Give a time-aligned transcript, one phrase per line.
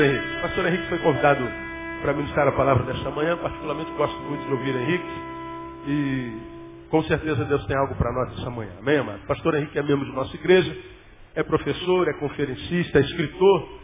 [0.00, 0.36] pastor Henrique.
[0.36, 1.48] O pastor Henrique foi convidado
[2.00, 3.36] para ministrar a palavra desta manhã.
[3.36, 5.04] Particularmente gosto muito de ouvir Henrique.
[5.86, 8.72] E com certeza Deus tem algo para nós esta manhã.
[8.78, 9.20] Amém, amado?
[9.26, 10.76] Pastor Henrique é membro de nossa igreja.
[11.34, 13.80] É professor, é conferencista, é escritor.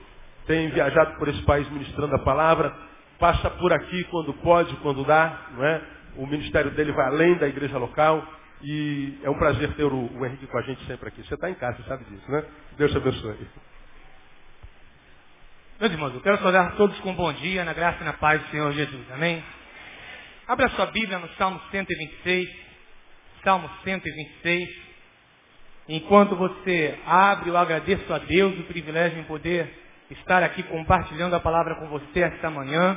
[0.47, 2.75] Tem viajado por esse país ministrando a palavra.
[3.19, 5.49] Passa por aqui quando pode, quando dá.
[5.55, 5.83] Não é?
[6.17, 8.27] O ministério dele vai além da igreja local.
[8.63, 11.23] E é um prazer ter o, o Henrique com a gente sempre aqui.
[11.23, 12.43] Você está em casa, sabe disso, né?
[12.79, 13.37] Deus te abençoe.
[15.79, 18.41] Meus irmãos, eu quero saudar todos com um bom dia, na graça e na paz
[18.41, 19.13] do Senhor Jesus.
[19.13, 19.45] Amém?
[20.49, 22.49] Abra sua Bíblia no Salmo 126.
[23.45, 24.71] Salmo 126.
[25.87, 29.71] Enquanto você abre, eu agradeço a Deus o privilégio em poder
[30.11, 32.97] estar aqui compartilhando a palavra com você esta manhã,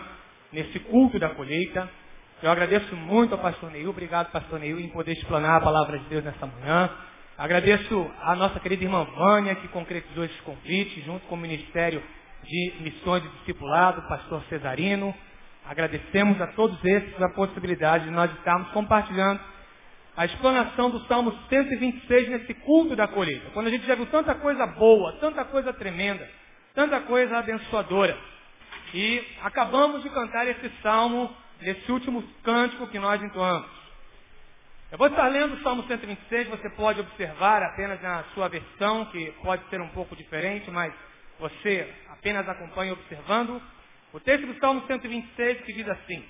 [0.54, 1.90] nesse culto da colheita.
[2.42, 6.06] Eu agradeço muito ao pastor Neil, obrigado pastor Neil em poder explanar a palavra de
[6.06, 6.90] Deus nesta manhã.
[7.38, 12.02] Agradeço a nossa querida irmã Vânia, que concretizou esse convite, junto com o Ministério
[12.44, 15.14] de Missões de Discipulado, pastor Cesarino.
[15.66, 19.40] Agradecemos a todos esses a possibilidade de nós estarmos compartilhando
[20.18, 23.52] a explanação do Salmo 126 nesse culto da colheita.
[23.52, 26.28] Quando a gente já viu tanta coisa boa, tanta coisa tremenda,
[26.74, 28.18] tanta coisa abençoadora.
[28.94, 31.32] E acabamos de cantar esse salmo
[31.62, 33.80] nesse último cântico que nós entoamos.
[34.92, 39.32] Eu vou estar lendo o Salmo 126, você pode observar apenas na sua versão, que
[39.44, 40.92] pode ser um pouco diferente, mas
[41.40, 43.62] você apenas acompanha observando.
[44.14, 46.24] O texto do Salmo 126 que diz assim: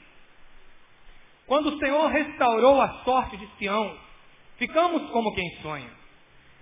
[1.45, 3.97] Quando o Senhor restaurou a sorte de Sião,
[4.57, 5.89] ficamos como quem sonha.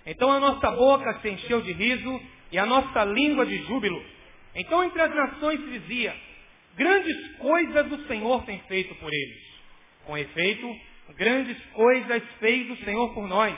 [0.05, 4.03] Então a nossa boca se encheu de riso e a nossa língua de júbilo.
[4.55, 6.15] Então entre as nações se dizia:
[6.75, 9.47] Grandes coisas o Senhor tem feito por eles.
[10.05, 10.73] Com efeito,
[11.15, 13.57] grandes coisas fez o Senhor por nós.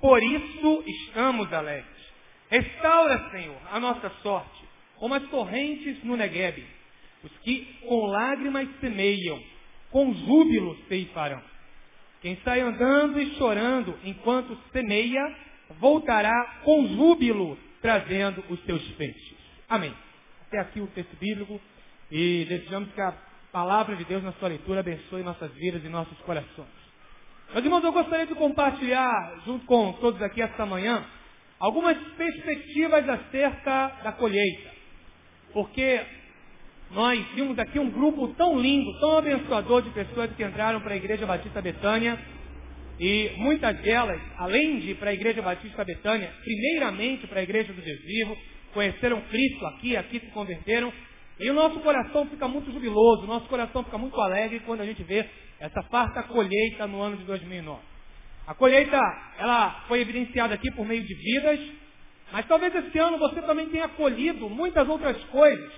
[0.00, 1.97] Por isso estamos alegres.
[2.50, 4.64] Restaura, Senhor, a nossa sorte,
[4.96, 6.64] como as torrentes no Negueb.
[7.22, 9.42] Os que com lágrimas semeiam,
[9.90, 11.42] com júbilo ceifarão.
[12.20, 15.36] Quem sai andando e chorando enquanto semeia,
[15.78, 19.36] voltará com júbilo, trazendo os seus peixes.
[19.68, 19.94] Amém.
[20.46, 21.60] Até aqui o texto bíblico
[22.10, 23.14] e desejamos que a
[23.52, 26.68] palavra de Deus na sua leitura abençoe nossas vidas e nossos corações.
[27.52, 31.04] Meus irmãos, eu gostaria de compartilhar, junto com todos aqui esta manhã,
[31.58, 34.70] algumas perspectivas acerca da colheita.
[35.52, 36.00] Porque
[36.90, 40.96] nós vimos aqui um grupo tão lindo, tão abençoador de pessoas que entraram para a
[40.96, 42.18] Igreja Batista Betânia.
[43.00, 47.80] E muitas delas, além de para a Igreja Batista Betânia, primeiramente para a Igreja do
[47.80, 48.36] Deus Vivo,
[48.72, 50.92] conheceram Cristo aqui, aqui se converteram.
[51.38, 54.86] E o nosso coração fica muito jubiloso, o nosso coração fica muito alegre quando a
[54.86, 55.24] gente vê
[55.60, 57.97] essa farta colheita no ano de 2009.
[58.48, 58.98] A colheita,
[59.36, 61.60] ela foi evidenciada aqui por meio de vidas,
[62.32, 65.70] mas talvez esse ano você também tenha colhido muitas outras coisas.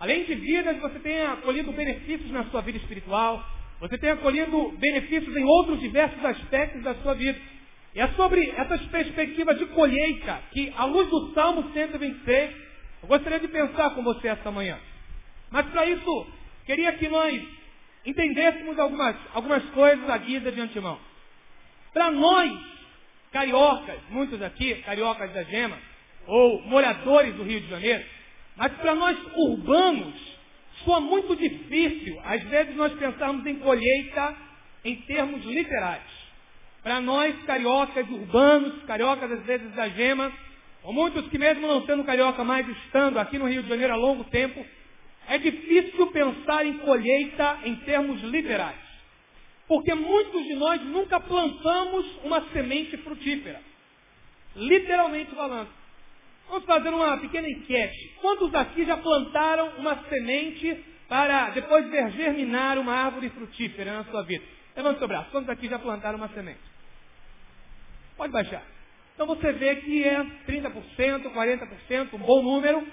[0.00, 3.40] Além de vidas, você tenha colhido benefícios na sua vida espiritual,
[3.78, 7.38] você tenha colhido benefícios em outros diversos aspectos da sua vida.
[7.94, 12.50] E é sobre essas perspectivas de colheita que, à luz do Salmo 126,
[13.02, 14.80] eu gostaria de pensar com você esta manhã.
[15.48, 16.26] Mas para isso,
[16.66, 17.40] queria que nós
[18.04, 21.09] entendêssemos algumas, algumas coisas guisa de antemão.
[21.92, 22.58] Para nós,
[23.32, 25.76] cariocas, muitos aqui, cariocas da Gema,
[26.26, 28.04] ou moradores do Rio de Janeiro,
[28.56, 30.14] mas para nós urbanos,
[30.84, 34.36] soa muito difícil, às vezes, nós pensarmos em colheita
[34.84, 36.20] em termos literais.
[36.82, 40.32] Para nós, cariocas urbanos, cariocas às vezes da Gema,
[40.82, 43.96] ou muitos que mesmo não sendo carioca, mas estando aqui no Rio de Janeiro há
[43.96, 44.64] longo tempo,
[45.28, 48.89] é difícil pensar em colheita em termos literais.
[49.70, 53.62] Porque muitos de nós nunca plantamos uma semente frutífera.
[54.56, 55.68] Literalmente falando.
[56.48, 58.16] Vamos fazer uma pequena enquete.
[58.20, 64.24] Quantos aqui já plantaram uma semente para depois ver germinar uma árvore frutífera na sua
[64.24, 64.44] vida?
[64.74, 65.30] Levanta o seu braço.
[65.30, 66.58] Quantos aqui já plantaram uma semente?
[68.16, 68.64] Pode baixar.
[69.14, 72.84] Então você vê que é 30%, 40%, um bom número,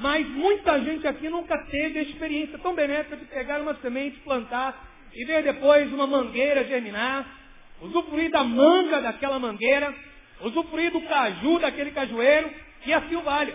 [0.00, 4.93] mas muita gente aqui nunca teve a experiência tão benéfica de pegar uma semente, plantar
[5.14, 7.26] e ver depois uma mangueira germinar,
[7.80, 9.94] usufruir da manga daquela mangueira,
[10.40, 12.50] usufruir do caju daquele cajueiro
[12.86, 13.54] e assim o vale.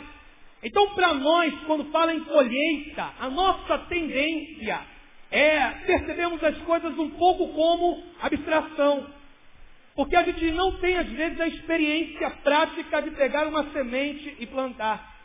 [0.62, 4.80] Então, para nós, quando fala em colheita, a nossa tendência
[5.32, 9.08] é percebemos as coisas um pouco como abstração.
[9.96, 14.46] Porque a gente não tem, às vezes, a experiência prática de pegar uma semente e
[14.48, 15.18] plantar.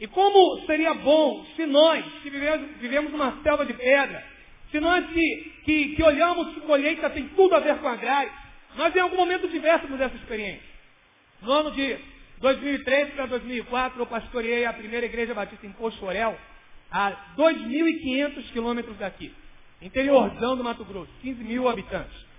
[0.00, 4.31] E como seria bom se nós, que vivemos, vivemos uma selva de pedra,
[4.72, 8.32] se nós que, que, que olhamos que colheita tem tudo a ver com agrário,
[8.74, 10.72] nós em algum momento tivéssemos essa experiência.
[11.42, 11.98] No ano de
[12.40, 16.38] 2003 para 2004, eu pastoreei a primeira igreja batista em Orel,
[16.90, 19.32] a 2.500 quilômetros daqui.
[19.80, 22.32] Interiorzão do Mato Grosso, 15 mil habitantes.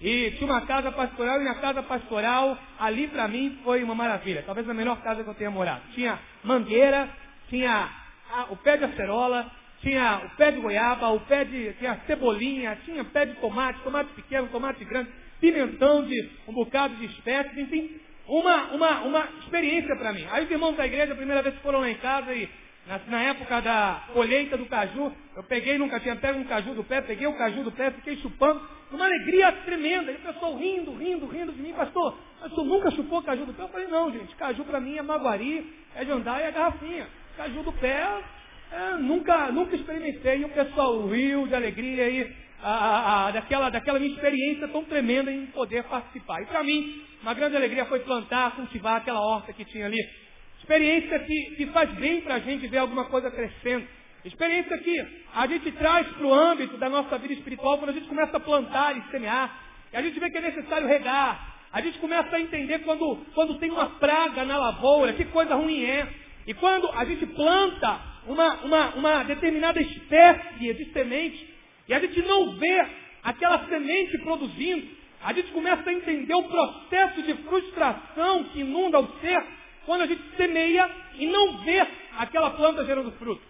[0.00, 4.42] E tinha uma casa pastoral, e a casa pastoral, ali para mim, foi uma maravilha.
[4.44, 5.82] Talvez a melhor casa que eu tenha morado.
[5.94, 7.08] Tinha mangueira,
[7.48, 7.90] tinha
[8.30, 11.72] a, o pé de acerola, tinha o pé de goiaba, o pé de.
[11.74, 15.10] tinha cebolinha, tinha pé de tomate, tomate pequeno, tomate grande,
[15.40, 20.26] pimentão de um bocado de espécies, enfim, uma, uma, uma experiência para mim.
[20.30, 22.48] Aí os irmãos da igreja, a primeira vez que foram lá em casa e
[22.86, 26.84] na, na, época da colheita do caju, eu peguei, nunca tinha pego um caju do
[26.84, 28.60] pé, peguei o caju do pé, fiquei chupando,
[28.90, 30.10] uma alegria tremenda.
[30.10, 33.54] E o pessoal rindo, rindo, rindo de mim, pastor, mas tu nunca chupou caju do
[33.54, 33.62] pé?
[33.62, 37.06] Eu falei, não, gente, caju para mim é maguari, é jandar e é garrafinha.
[37.36, 38.22] Caju do pé,
[38.72, 40.38] é, nunca, nunca experimentei.
[40.38, 45.32] E o pessoal riu de alegria e a, a, daquela, daquela minha experiência tão tremenda
[45.32, 46.42] em poder participar.
[46.42, 49.98] E para mim, uma grande alegria foi plantar, cultivar aquela horta que tinha ali
[50.68, 53.86] Experiência que, que faz bem para a gente ver alguma coisa crescendo.
[54.22, 58.06] Experiência que a gente traz para o âmbito da nossa vida espiritual quando a gente
[58.06, 59.50] começa a plantar e semear.
[59.90, 61.56] E a gente vê que é necessário regar.
[61.72, 65.84] A gente começa a entender quando, quando tem uma praga na lavoura, que coisa ruim
[65.84, 66.06] é.
[66.46, 71.54] E quando a gente planta uma, uma, uma determinada espécie de semente,
[71.88, 72.86] e a gente não vê
[73.22, 74.86] aquela semente produzindo,
[75.22, 79.42] a gente começa a entender o processo de frustração que inunda o ser
[79.84, 80.88] quando a gente semeia
[81.18, 81.84] e não vê
[82.18, 83.42] aquela planta gerando fruto.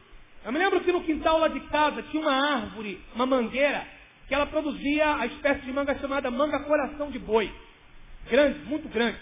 [0.44, 3.86] Eu me lembro que no quintal lá de casa tinha uma árvore, uma mangueira,
[4.26, 7.52] que ela produzia a espécie de manga chamada manga coração de boi.
[8.30, 9.18] Grande, muito grande.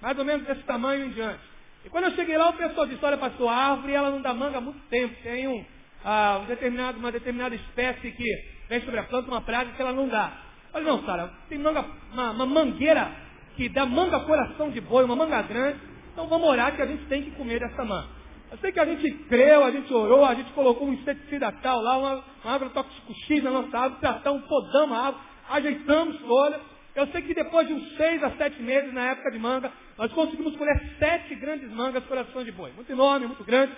[0.00, 1.51] Mais ou menos desse tamanho em diante.
[1.84, 4.32] E quando eu cheguei lá, o pessoal disse, olha pastor, a árvore ela não dá
[4.32, 5.14] manga há muito tempo.
[5.22, 5.64] Tem um,
[6.04, 9.92] ah, um determinado, uma determinada espécie que vem sobre a planta, uma praga que ela
[9.92, 10.32] não dá.
[10.72, 13.10] Falei, não, Sara, tem manga, uma, uma mangueira
[13.56, 15.78] que dá manga coração de boi, uma manga grande,
[16.12, 18.08] então vamos orar que a gente tem que comer dessa manga.
[18.50, 21.80] Eu sei que a gente creu, a gente orou, a gente colocou um inseticida tal
[21.80, 26.60] lá, uma, uma agrotóxico X na nossa árvore, tratamos, podamos a árvore, ajeitamos folha.
[26.94, 30.12] Eu sei que depois de uns seis a sete meses, na época de manga, nós
[30.12, 32.72] conseguimos colher sete grandes mangas coração de boi.
[32.72, 33.72] Muito enorme, muito grande,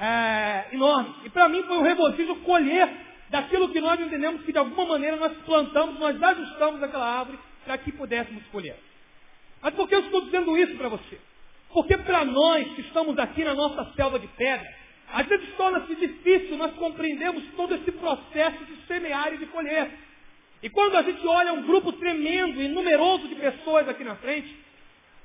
[0.00, 1.14] é, enorme.
[1.24, 2.88] E para mim foi um regozijo colher
[3.30, 7.78] daquilo que nós entendemos que de alguma maneira nós plantamos, nós ajustamos aquela árvore para
[7.78, 8.76] que pudéssemos colher.
[9.62, 11.18] Mas por que eu estou dizendo isso para você?
[11.72, 14.68] Porque para nós que estamos aqui na nossa selva de pedra,
[15.12, 19.90] às vezes torna-se difícil nós compreendermos todo esse processo de semear e de colher.
[20.62, 24.54] E quando a gente olha um grupo tremendo e numeroso de pessoas aqui na frente,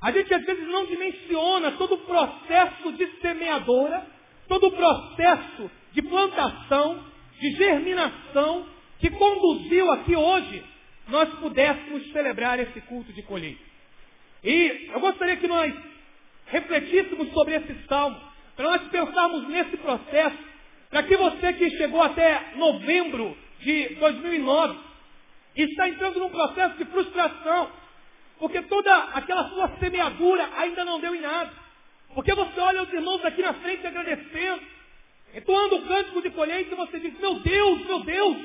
[0.02, 4.06] a gente às vezes não dimensiona todo o processo de semeadora,
[4.48, 7.04] todo o processo de plantação,
[7.40, 8.66] de germinação,
[9.00, 10.64] que conduziu aqui hoje
[11.08, 13.64] nós pudéssemos celebrar esse culto de colheita.
[14.44, 15.74] E eu gostaria que nós
[16.48, 18.20] refletíssemos sobre esse salmo,
[18.56, 20.38] para nós pensarmos nesse processo,
[20.90, 24.80] para que você que chegou até novembro de 2009
[25.56, 27.72] e está entrando num processo de frustração,
[28.40, 31.52] porque toda aquela sua semeadura ainda não deu em nada.
[32.14, 34.62] Porque você olha os irmãos aqui na frente agradecendo,
[35.34, 38.38] entoando o cântico de colheita e você diz, meu Deus, meu Deus,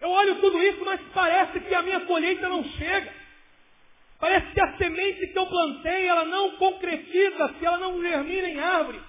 [0.00, 3.12] eu olho tudo isso, mas parece que a minha colheita não chega.
[4.20, 8.58] Parece que a semente que eu plantei, ela não concretiza se ela não germina em
[8.58, 9.00] árvore.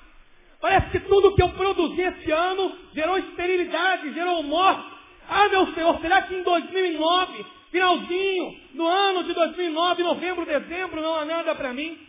[0.60, 4.96] Parece que tudo que eu produzi esse ano gerou esterilidade, gerou morte.
[5.30, 11.14] Ah, meu Senhor, será que em 2009, finalzinho do ano de 2009, novembro, dezembro, não
[11.14, 12.00] há nada para mim?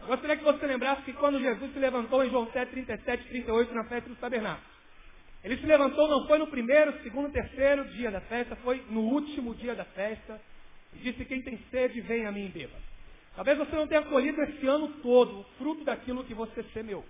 [0.00, 3.72] Eu gostaria que você lembrasse que quando Jesus se levantou em João 7, 37, 38,
[3.72, 4.66] na festa do tabernáculo.
[5.44, 9.54] Ele se levantou não foi no primeiro, segundo, terceiro dia da festa, foi no último
[9.54, 10.40] dia da festa,
[10.94, 12.76] disse: Quem tem sede, vem a mim e beba.
[13.36, 17.04] Talvez você não tenha colhido esse ano todo o fruto daquilo que você semeou.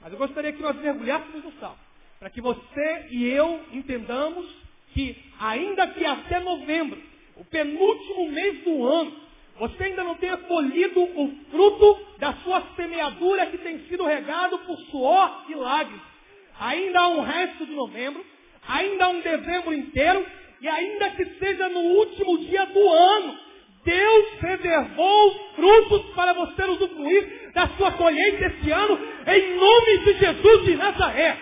[0.00, 1.78] Mas eu gostaria que nós mergulhássemos no salmo,
[2.18, 4.46] para que você e eu entendamos
[4.92, 7.00] que, ainda que até novembro,
[7.36, 9.12] o penúltimo mês do ano,
[9.58, 14.78] você ainda não tenha colhido o fruto da sua semeadura que tem sido regado por
[14.90, 16.02] suor e lágrimas.
[16.58, 18.24] Ainda há um resto de novembro,
[18.66, 20.26] ainda há um dezembro inteiro,
[20.60, 23.38] e ainda que seja no último dia do ano,
[23.84, 30.64] Deus reservou frutos para você usufruir da sua colheita esse ano, em nome de Jesus
[30.64, 31.38] de Nazaré.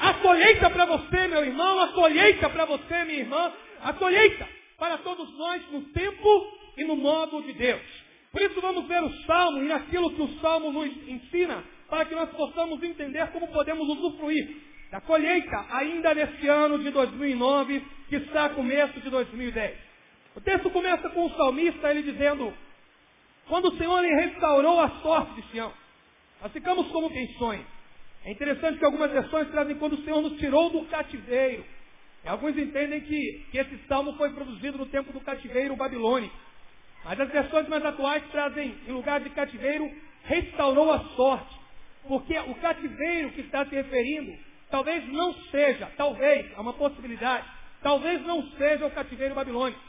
[0.00, 3.52] A colheita para você, meu irmão, a colheita para você, minha irmã,
[3.82, 7.82] a colheita para todos nós no tempo e no modo de Deus.
[8.30, 12.14] Por isso vamos ver o Salmo e aquilo que o Salmo nos ensina, para que
[12.14, 14.56] nós possamos entender como podemos usufruir
[14.90, 19.78] da colheita ainda nesse ano de 2009, que está começo de 2010.
[20.36, 22.52] O texto começa com o salmista, ele dizendo,
[23.48, 25.72] quando o Senhor restaurou a sorte de Sião,
[26.42, 27.64] nós ficamos como quem sonha.
[28.24, 31.64] É interessante que algumas versões trazem quando o Senhor nos tirou do cativeiro.
[32.26, 36.34] Alguns entendem que, que esse salmo foi produzido no tempo do cativeiro babilônico.
[37.04, 39.88] Mas as versões mais atuais trazem, em lugar de cativeiro,
[40.24, 41.54] restaurou a sorte.
[42.08, 44.36] Porque o cativeiro que está se referindo,
[44.70, 47.46] talvez não seja, talvez, há uma possibilidade,
[47.80, 49.80] talvez não seja o cativeiro babilônico.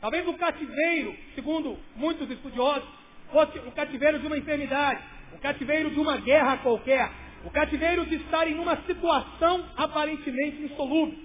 [0.00, 2.88] Talvez o cativeiro, segundo muitos estudiosos,
[3.30, 5.02] fosse o cativeiro de uma enfermidade,
[5.34, 7.10] o cativeiro de uma guerra qualquer,
[7.44, 11.18] o cativeiro de estar em uma situação aparentemente insolúvel.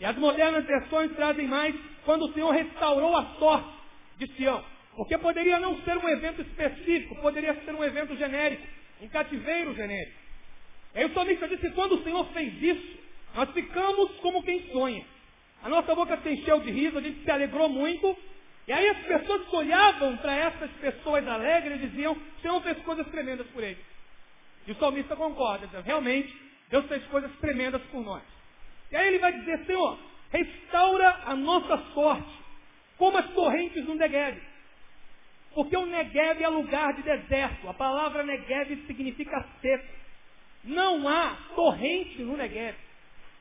[0.00, 1.74] E as modernas versões trazem mais
[2.04, 3.68] quando o Senhor restaurou a sorte
[4.18, 4.64] de Sião.
[4.96, 8.66] Porque poderia não ser um evento específico, poderia ser um evento genérico,
[9.00, 10.18] um cativeiro genérico.
[10.94, 12.98] E aí o salmista disse, quando o Senhor fez isso,
[13.34, 15.04] nós ficamos como quem sonha.
[15.62, 18.16] A nossa boca se encheu de riso, a gente se alegrou muito.
[18.66, 23.46] E aí as pessoas olhavam para essas pessoas alegres diziam, o Senhor fez coisas tremendas
[23.48, 23.84] por eles.
[24.66, 26.34] E o salmista concorda, diz, realmente,
[26.68, 28.37] Deus fez coisas tremendas por nós.
[28.90, 29.98] E aí ele vai dizer, Senhor,
[30.30, 32.32] restaura a nossa sorte,
[32.96, 34.40] como as torrentes no Negev.
[35.54, 37.68] Porque o Negev é lugar de deserto.
[37.68, 39.86] A palavra Negev significa seco.
[40.64, 42.76] Não há torrente no Negev.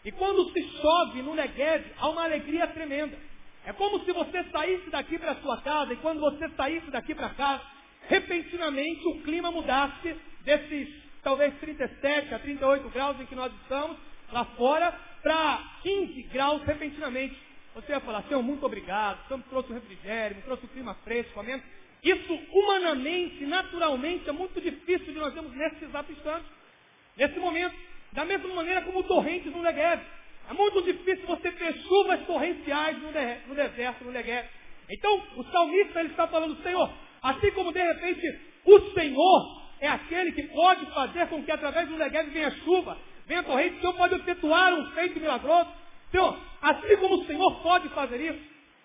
[0.06, 3.18] E quando se chove no Negev, há uma alegria tremenda.
[3.66, 7.30] É como se você saísse daqui para sua casa e quando você saísse daqui para
[7.32, 7.62] casa,
[8.08, 10.88] repentinamente o clima mudasse desses
[11.22, 13.98] talvez 37 a 38 graus em que nós estamos,
[14.32, 17.38] lá fora, para 15 graus repentinamente.
[17.76, 20.96] Você vai falar, Senhor, muito obrigado, Senhor me trouxe o refrigério, me trouxe o clima
[21.04, 21.62] fresco, amém?
[22.04, 26.46] Isso, humanamente, naturalmente, é muito difícil de nós vermos nesse exato instante,
[27.16, 27.76] nesse momento.
[28.14, 30.02] Da mesma maneira como torrentes no Negev.
[30.50, 34.48] É muito difícil você ter chuvas torrenciais no, de, no deserto, no Negev.
[34.90, 36.90] Então, o salmista ele está falando, Senhor,
[37.22, 41.98] assim como de repente o Senhor é aquele que pode fazer com que através do
[41.98, 42.98] Negev venha chuva,
[43.28, 43.78] venha corrente.
[43.78, 45.70] O Senhor pode efetuar um feito milagroso.
[46.12, 48.40] Senhor, assim como o Senhor pode fazer isso,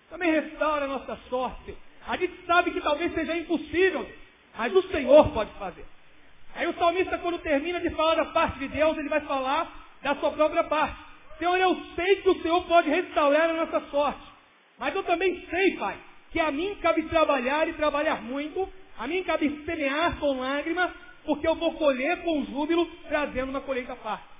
[0.09, 1.75] também restaura a nossa sorte.
[2.07, 4.07] A gente sabe que talvez seja impossível,
[4.57, 5.85] mas o Senhor pode fazer.
[6.55, 9.71] Aí o salmista, quando termina de falar da parte de Deus, ele vai falar
[10.01, 10.97] da sua própria parte.
[11.39, 14.21] Senhor, eu sei que o Senhor pode restaurar a nossa sorte.
[14.77, 15.97] Mas eu também sei, Pai,
[16.31, 20.91] que a mim cabe trabalhar e trabalhar muito a mim cabe semear com lágrimas,
[21.25, 24.32] porque eu vou colher com júbilo, trazendo uma colheita farta.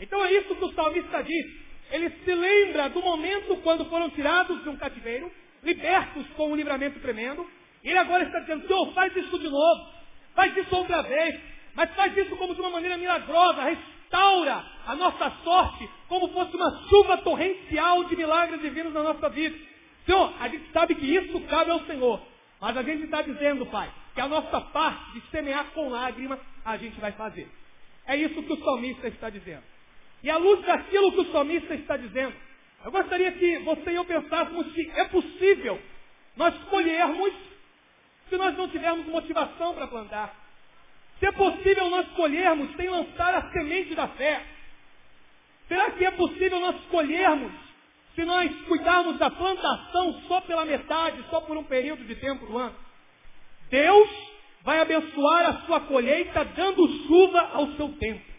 [0.00, 1.46] Então é isso que o salmista diz.
[1.90, 5.30] Ele se lembra do momento quando foram tirados de um cativeiro,
[5.62, 7.46] libertos com um livramento tremendo.
[7.82, 9.90] Ele agora está dizendo, Senhor, faz isso de novo.
[10.34, 11.40] Faz isso outra vez.
[11.74, 13.62] Mas faz isso como de uma maneira milagrosa.
[13.62, 19.56] Restaura a nossa sorte como fosse uma chuva torrencial de milagres divinos na nossa vida.
[20.06, 22.20] Senhor, a gente sabe que isso cabe ao Senhor.
[22.60, 26.76] Mas a gente está dizendo, Pai, que a nossa parte de semear com lágrimas, a
[26.76, 27.48] gente vai fazer.
[28.06, 29.62] É isso que o salmista está dizendo.
[30.22, 32.34] E à luz daquilo que o salmista está dizendo,
[32.84, 35.80] eu gostaria que você e eu pensássemos se é possível
[36.36, 37.34] nós colhermos
[38.28, 40.34] se nós não tivermos motivação para plantar.
[41.18, 44.42] Se é possível nós colhermos sem lançar a semente da fé.
[45.68, 47.52] Será que é possível nós colhermos
[48.14, 52.58] se nós cuidarmos da plantação só pela metade, só por um período de tempo do
[52.58, 52.74] ano,
[53.70, 54.10] Deus
[54.62, 58.29] vai abençoar a sua colheita dando chuva ao seu tempo.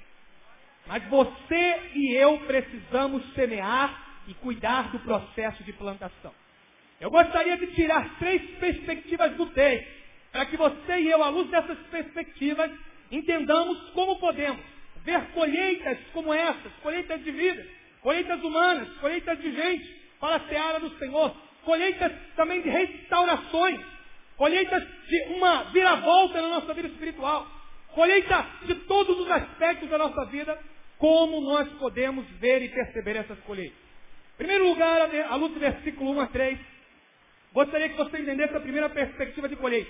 [0.92, 6.34] Mas você e eu precisamos semear e cuidar do processo de plantação.
[7.00, 9.88] Eu gostaria de tirar três perspectivas do texto,
[10.34, 12.70] para que você e eu, à luz dessas perspectivas,
[13.10, 14.60] entendamos como podemos
[15.06, 17.66] ver colheitas como essas, colheitas de vida,
[18.02, 19.88] colheitas humanas, colheitas de gente
[20.20, 21.34] para a seara do Senhor,
[21.64, 23.80] colheitas também de restaurações,
[24.36, 27.48] colheitas de uma viravolta na nossa vida espiritual,
[27.94, 30.60] colheita de todos os aspectos da nossa vida,
[31.02, 33.80] como nós podemos ver e perceber essas colheitas.
[34.36, 36.60] Em primeiro lugar, à luz do versículo 1 a 3,
[37.52, 39.90] gostaria que você entendesse a primeira perspectiva de colheita.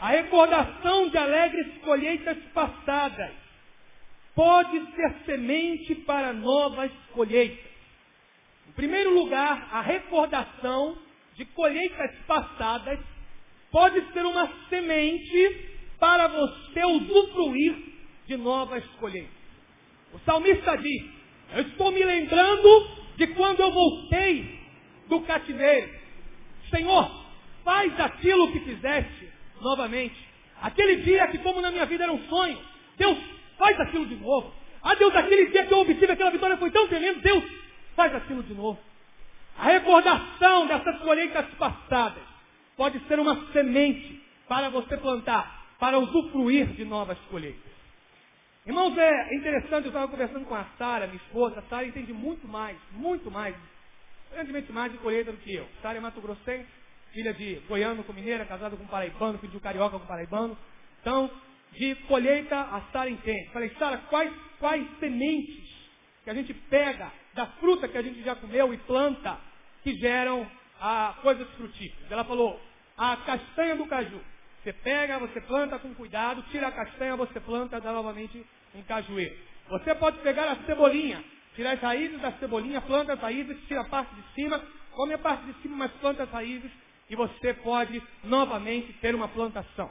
[0.00, 3.30] A recordação de alegres colheitas passadas
[4.34, 7.70] pode ser semente para novas colheitas.
[8.68, 10.96] Em primeiro lugar, a recordação
[11.34, 13.00] de colheitas passadas
[13.70, 17.76] pode ser uma semente para você usufruir
[18.26, 19.37] de novas colheitas.
[20.12, 21.04] O salmista diz:
[21.54, 24.58] Eu estou me lembrando de quando eu voltei
[25.08, 25.90] do cativeiro.
[26.70, 27.10] Senhor,
[27.64, 29.28] faz aquilo que fizeste
[29.60, 30.16] novamente.
[30.60, 32.58] Aquele dia que, como na minha vida era um sonho,
[32.96, 33.18] Deus
[33.58, 34.52] faz aquilo de novo.
[34.82, 37.44] Ah, Deus, aquele dia que eu obtive aquela vitória foi tão tremendo, Deus,
[37.94, 38.78] faz aquilo de novo.
[39.58, 42.22] A recordação dessas colheitas passadas
[42.76, 47.67] pode ser uma semente para você plantar, para usufruir de novas colheitas.
[48.66, 51.60] Irmãos, é interessante, eu estava conversando com a Sara, minha esposa.
[51.60, 53.54] A Sara entende muito mais, muito mais,
[54.30, 55.66] grandemente mais de colheita do que eu.
[55.80, 56.68] Sara é Mato Grossense,
[57.12, 60.56] filha de goiano com mineira, casada com paraibano, filho de um carioca com paraibano.
[61.00, 61.30] Então,
[61.72, 63.48] de colheita, a Sara entende.
[63.52, 65.66] Falei, Sara, quais, quais sementes
[66.24, 69.38] que a gente pega da fruta que a gente já comeu e planta
[69.82, 70.46] que geram
[70.80, 72.10] ah, coisas frutíferas?
[72.10, 72.60] Ela falou,
[72.98, 74.20] a castanha do caju.
[74.62, 79.36] Você pega, você planta com cuidado, tira a castanha, você planta, dá novamente um cajueiro.
[79.68, 81.22] Você pode pegar a cebolinha,
[81.54, 84.60] tirar as raízes da cebolinha, planta as raízes, tira a parte de cima,
[84.92, 86.70] come a parte de cima, mas planta as raízes
[87.08, 89.90] e você pode novamente ter uma plantação.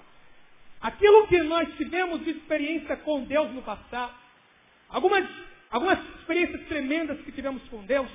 [0.80, 4.14] Aquilo que nós tivemos de experiência com Deus no passado,
[4.90, 5.28] algumas,
[5.72, 8.10] algumas experiências tremendas que tivemos com Deus,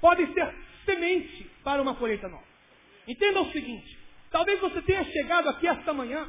[0.00, 2.44] podem ser semente para uma colheita nova.
[3.06, 3.97] Entenda o seguinte,
[4.30, 6.26] talvez você tenha chegado aqui esta manhã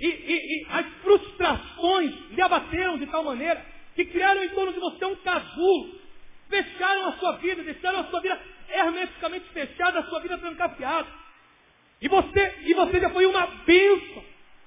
[0.00, 4.80] e, e, e as frustrações lhe abateram de tal maneira que criaram em torno de
[4.80, 6.00] você um casulo,
[6.48, 11.08] fecharam a sua vida, deixaram a sua vida hermeticamente fechada, a sua vida trancafiada.
[12.00, 14.24] E você, e você já foi uma bênção,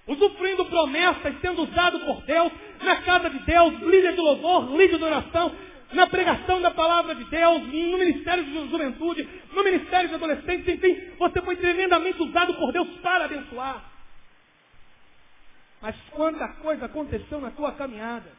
[0.08, 5.04] usufruindo promessas, sendo usado por Deus, na casa de Deus, líder de louvor, líder de
[5.04, 5.54] oração,
[5.96, 11.12] na pregação da palavra de Deus, no ministério de juventude, no ministério de adolescentes, enfim,
[11.18, 13.84] você foi tremendamente usado por Deus para abençoar.
[15.82, 18.32] Mas quanta coisa aconteceu na tua caminhada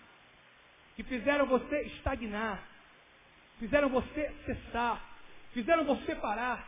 [0.95, 2.63] que fizeram você estagnar,
[3.59, 5.01] fizeram você cessar,
[5.53, 6.67] fizeram você parar.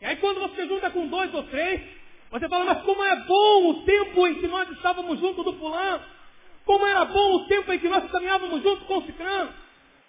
[0.00, 1.80] E aí quando você junta com dois ou três,
[2.30, 6.04] você fala, mas como é bom o tempo em que nós estávamos junto do fulano,
[6.64, 9.63] como era bom o tempo em que nós caminhávamos junto com o ciclano,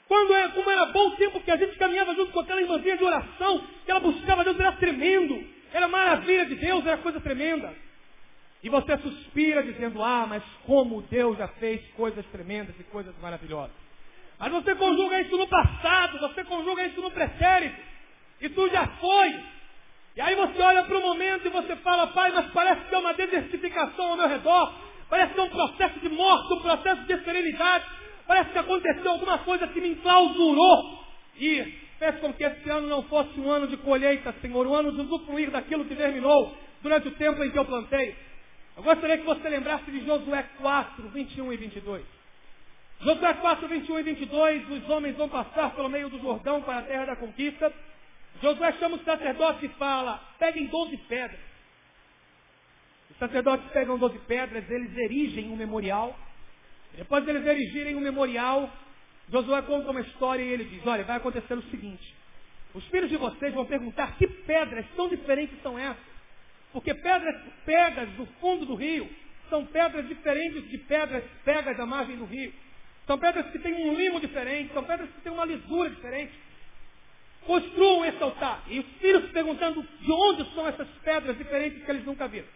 [0.08, 2.98] quando é, como era bom o tempo que a gente caminhava junto com aquela irmãzinha
[2.98, 7.74] de oração, que ela buscava Deus, era tremendo, era maravilha de Deus, era coisa tremenda.
[8.64, 13.76] E você suspira dizendo, ah, mas como Deus já fez coisas tremendas e coisas maravilhosas.
[14.40, 17.80] Mas você conjuga isso no passado, você conjuga isso no pretérito.
[18.42, 19.40] Isso já foi.
[20.16, 22.98] E aí você olha para o momento e você fala, pai, mas parece que é
[22.98, 24.74] uma desertificação ao meu redor.
[25.10, 27.86] Parece que é um processo de morte, um processo de esterilidade.
[28.28, 31.06] Parece que aconteceu alguma coisa que me enclausurou.
[31.38, 31.64] E
[32.00, 35.02] fez com que esse ano não fosse um ano de colheita, Senhor, um ano de
[35.02, 38.16] usufruir daquilo que terminou durante o tempo em que eu plantei.
[38.78, 42.04] Eu gostaria que você lembrasse de Josué 4, 21 e 22.
[43.02, 46.82] Josué 4, 21 e 22, os homens vão passar pelo meio do Jordão para a
[46.82, 47.72] terra da conquista.
[48.42, 51.40] Josué chama os sacerdotes e fala, peguem 12 pedras.
[53.12, 56.18] Os sacerdotes pegam 12 pedras, eles erigem um memorial.
[56.96, 58.72] Depois de eles erigirem um memorial,
[59.32, 62.16] Josué conta uma história e ele diz, olha, vai acontecer o seguinte.
[62.74, 66.16] Os filhos de vocês vão perguntar que pedras tão diferentes são essas.
[66.72, 69.10] Porque pedras pegas do fundo do rio
[69.50, 72.54] são pedras diferentes de pedras pegas da margem do rio.
[73.08, 76.34] São pedras que têm um limo diferente, são pedras que têm uma lisura diferente.
[77.46, 78.64] Construam esse altar.
[78.68, 82.48] E os filhos perguntando de onde são essas pedras diferentes que eles nunca viram.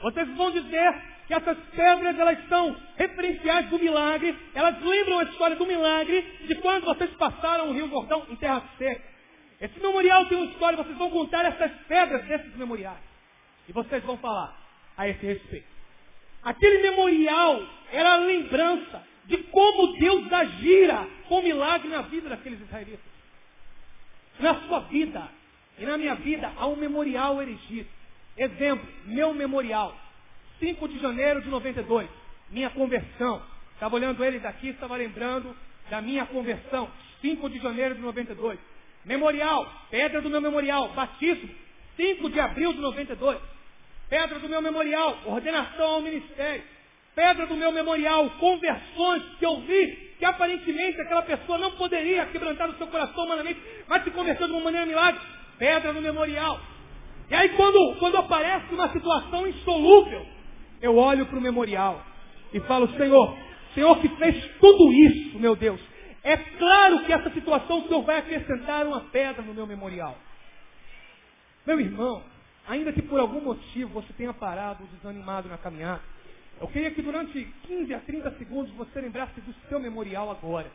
[0.00, 5.56] Vocês vão dizer que essas pedras elas são referenciais do milagre, elas lembram a história
[5.56, 9.02] do milagre de quando vocês passaram o Rio Jordão em terra seca.
[9.60, 12.98] Esse memorial tem uma história, vocês vão contar essas pedras desses memoriais.
[13.68, 14.56] E vocês vão falar
[14.96, 15.66] a esse respeito.
[16.42, 23.00] Aquele memorial era a lembrança de como Deus agira com milagre na vida daqueles israelitas.
[24.40, 25.28] Na sua vida
[25.78, 27.88] e na minha vida há um memorial erigido.
[28.36, 29.96] Exemplo, meu memorial.
[30.60, 32.08] 5 de janeiro de 92,
[32.50, 33.42] minha conversão.
[33.74, 35.54] Estava olhando ele daqui, estava lembrando
[35.90, 36.88] da minha conversão.
[37.20, 38.58] 5 de janeiro de 92.
[39.04, 41.48] Memorial, pedra do meu memorial, batismo.
[41.96, 43.38] 5 de abril de 92.
[44.08, 46.62] Pedra do meu memorial, ordenação ao ministério.
[47.14, 52.68] Pedra do meu memorial, conversões que eu vi que aparentemente aquela pessoa não poderia quebrantar
[52.70, 55.20] o seu coração humanamente, mas se converteu de uma maneira milagre.
[55.58, 56.60] Pedra no memorial.
[57.30, 60.26] E aí quando, quando aparece uma situação insolúvel,
[60.80, 62.04] eu olho para o memorial
[62.52, 63.36] e falo, Senhor,
[63.74, 65.80] Senhor que fez tudo isso, meu Deus,
[66.22, 70.16] é claro que essa situação o Senhor vai acrescentar uma pedra no meu memorial.
[71.66, 72.22] Meu irmão,
[72.66, 76.02] ainda que por algum motivo você tenha parado desanimado na caminhada,
[76.60, 80.70] eu queria que durante 15 a 30 segundos você lembrasse do seu memorial agora.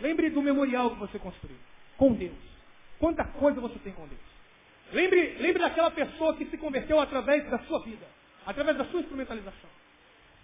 [0.00, 1.56] Lembre do memorial que você construiu
[1.96, 2.36] com Deus.
[2.98, 4.20] Quanta coisa você tem com Deus.
[4.92, 8.06] Lembre, lembre daquela pessoa que se converteu através da sua vida,
[8.46, 9.70] através da sua instrumentalização.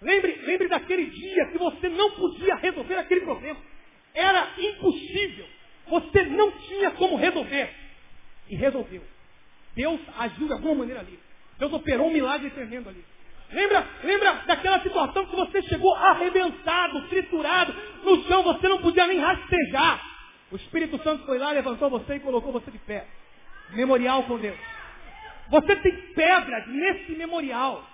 [0.04, 3.58] Lembre, lembre daquele dia que você não podia resolver aquele problema.
[4.14, 5.46] Era impossível.
[5.88, 7.70] Você não tinha como resolver.
[8.50, 9.02] E resolveu.
[9.74, 11.18] Deus agiu de alguma maneira ali.
[11.58, 13.02] Deus operou um milagre tremendo ali.
[13.50, 19.18] Lembra, lembra daquela situação que você chegou arrebentado, triturado, no chão, você não podia nem
[19.18, 20.04] rastejar.
[20.52, 23.06] O Espírito Santo foi lá, levantou você e colocou você de pé.
[23.70, 24.58] Memorial com Deus.
[25.48, 27.93] Você tem pedras nesse memorial.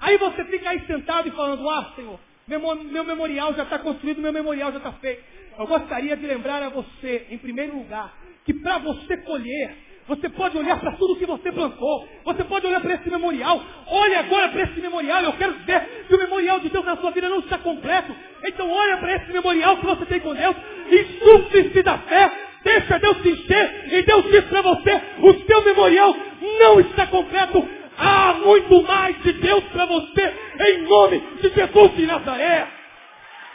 [0.00, 4.32] Aí você fica aí sentado e falando, ah, Senhor, meu, memorial já está construído, meu
[4.32, 5.22] memorial já está feito.
[5.58, 8.12] Eu gostaria de lembrar a você, em primeiro lugar,
[8.44, 9.74] que para você colher,
[10.06, 12.06] você pode olhar para tudo que você plantou.
[12.24, 13.62] Você pode olhar para esse memorial.
[13.86, 15.22] Olhe agora para esse memorial.
[15.22, 18.14] Eu quero dizer que o memorial de Deus na sua vida não está completo.
[18.44, 20.56] Então olha para esse memorial que você tem com Deus
[20.90, 22.30] e supre-se da fé.
[22.62, 23.94] Deixa Deus te encher.
[23.94, 26.14] E Deus diz para você, o seu memorial
[26.60, 27.66] não está completo.
[27.96, 30.34] Há muito mais de Deus para você
[30.68, 32.66] em nome de Jesus de Nazaré.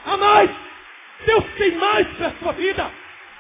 [0.05, 0.51] Há mais.
[1.25, 2.91] Deus tem mais para a sua vida.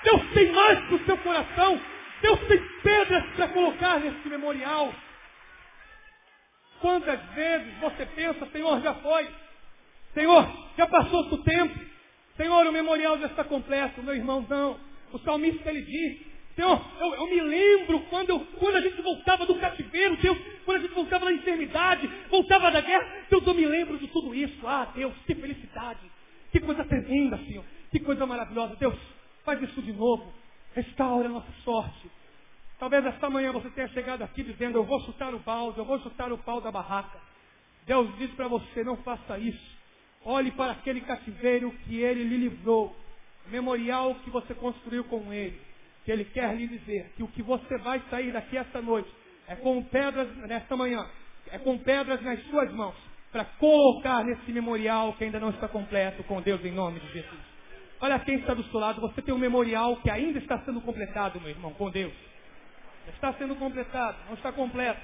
[0.03, 1.81] Deus tem mais para o seu coração.
[2.21, 4.93] Deus tem pedras para colocar nesse memorial.
[6.81, 9.27] Quantas vezes você pensa, Senhor, já foi.
[10.13, 11.79] Senhor, já passou o tempo.
[12.35, 14.01] Senhor, o memorial já está completo.
[14.01, 14.79] Meu irmão, não.
[15.11, 16.21] O salmista, ele diz,
[16.59, 20.79] Senhor, eu, eu me lembro quando, eu, quando a gente voltava do cativeiro, Deus, quando
[20.79, 24.67] a gente voltava da enfermidade, voltava da guerra, Deus, eu me lembro de tudo isso.
[24.67, 26.01] Ah, Deus, que felicidade.
[26.51, 27.63] Que coisa tremenda, Senhor.
[27.89, 28.75] Que coisa maravilhosa.
[28.75, 28.93] Deus,
[29.45, 30.33] faz isso de novo.
[30.75, 32.11] Restaura a nossa sorte.
[32.77, 35.97] Talvez esta manhã você tenha chegado aqui dizendo, eu vou chutar o balde, eu vou
[36.01, 37.19] chutar o pau da barraca.
[37.87, 39.77] Deus diz para você, não faça isso.
[40.25, 42.93] Olhe para aquele cativeiro que ele lhe livrou.
[43.47, 45.68] Memorial que você construiu com ele.
[46.09, 49.07] Que ele quer lhe dizer que o que você vai sair daqui esta noite
[49.47, 51.07] é com pedras, nesta manhã,
[51.51, 52.95] é com pedras nas suas mãos,
[53.31, 57.41] para colocar nesse memorial que ainda não está completo com Deus em nome de Jesus.
[58.01, 61.39] Olha quem está do seu lado, você tem um memorial que ainda está sendo completado,
[61.39, 62.15] meu irmão, com Deus.
[63.09, 65.01] Está sendo completado, não está completo.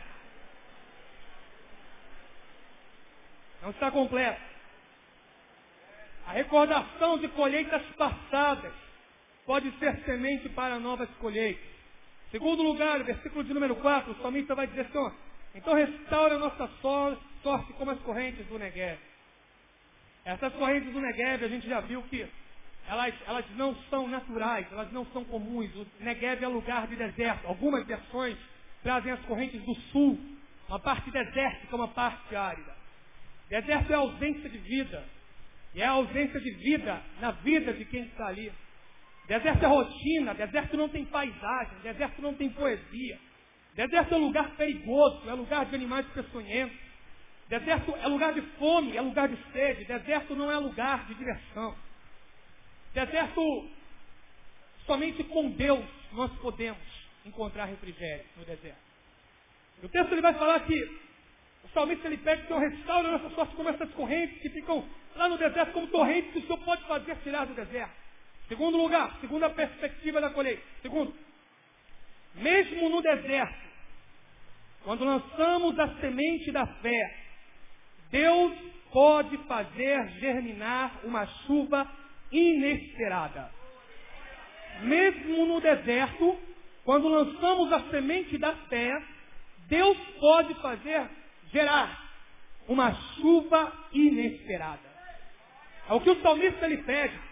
[3.62, 4.42] Não está completo.
[6.26, 8.85] A recordação de colheitas passadas
[9.46, 11.64] pode ser semente para novas colheitas.
[12.32, 15.16] Segundo lugar, versículo de número 4, o salmista vai dizer assim,
[15.54, 19.00] então restaura a nossa sorte como as correntes do Negev.
[20.26, 22.28] Essas correntes do Negev, a gente já viu que
[22.88, 25.74] elas, elas não são naturais, elas não são comuns.
[25.76, 27.48] O Negev é lugar de deserto.
[27.48, 28.38] Algumas versões
[28.84, 30.20] trazem as correntes do sul,
[30.68, 32.76] uma parte desértica, uma parte árida.
[33.50, 35.06] Deserto é ausência de vida.
[35.76, 38.52] E é a ausência de vida na vida de quem está ali.
[39.28, 43.20] Deserto é rotina, deserto não tem paisagem, deserto não tem poesia.
[43.74, 46.78] Deserto é lugar perigoso, é lugar de animais peçonhentos.
[47.50, 49.86] Deserto é lugar de fome, é lugar de sede.
[49.86, 51.76] Deserto não é lugar de diversão.
[52.94, 53.70] Deserto,
[54.86, 56.80] somente com Deus nós podemos
[57.26, 58.86] encontrar refrigério no deserto.
[59.84, 60.84] O texto ele vai falar que
[61.64, 64.88] o salmista ele pede que o restaure a nossa sorte como essas correntes que ficam
[65.16, 68.05] lá no deserto como torrentes que o Senhor pode fazer tirar do deserto.
[68.48, 70.62] Segundo lugar, segunda perspectiva da colheita.
[70.82, 71.14] Segundo,
[72.36, 73.66] mesmo no deserto,
[74.84, 77.18] quando lançamos a semente da fé,
[78.12, 78.54] Deus
[78.92, 81.90] pode fazer germinar uma chuva
[82.32, 83.52] inesperada.
[84.82, 86.38] Mesmo no deserto,
[86.84, 88.92] quando lançamos a semente da fé,
[89.68, 91.10] Deus pode fazer
[91.52, 92.06] gerar
[92.68, 94.96] uma chuva inesperada.
[95.90, 97.25] É o que o salmista ele pede.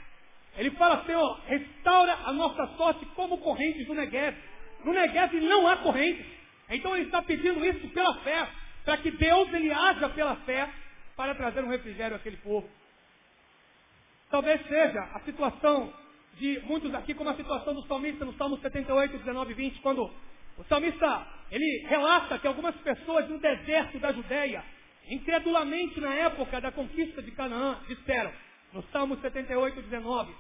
[0.58, 4.36] Ele fala, Senhor, restaura a nossa sorte como correntes do Negev.
[4.84, 6.26] No Negev não há correntes.
[6.70, 8.48] Então ele está pedindo isso pela fé,
[8.86, 10.70] para que Deus ele haja pela fé
[11.16, 12.70] para trazer um refrigério àquele povo.
[14.30, 15.94] Talvez seja a situação
[16.40, 20.12] de muitos aqui, como a situação do salmista no Salmo 78, 19 e 20, quando
[20.58, 24.64] o salmista, ele relata que algumas pessoas no deserto da Judéia,
[25.10, 28.32] incredulamente na época da conquista de Canaã, disseram,
[28.74, 30.34] no Salmo 78, 19,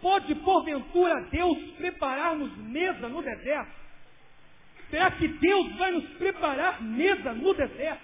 [0.00, 3.82] pode porventura Deus preparar-nos mesa no deserto?
[4.90, 8.02] Será que Deus vai nos preparar mesa no deserto?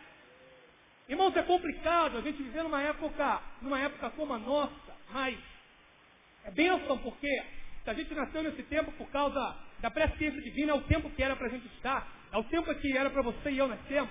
[1.08, 5.38] Irmãos, é complicado a gente viver numa época, numa época como a nossa, mas
[6.44, 7.42] é bênção porque
[7.84, 11.22] se a gente nasceu nesse tempo por causa da presciência divina, é o tempo que
[11.22, 14.10] era para a gente estar, é o tempo que era para você e eu nascermos.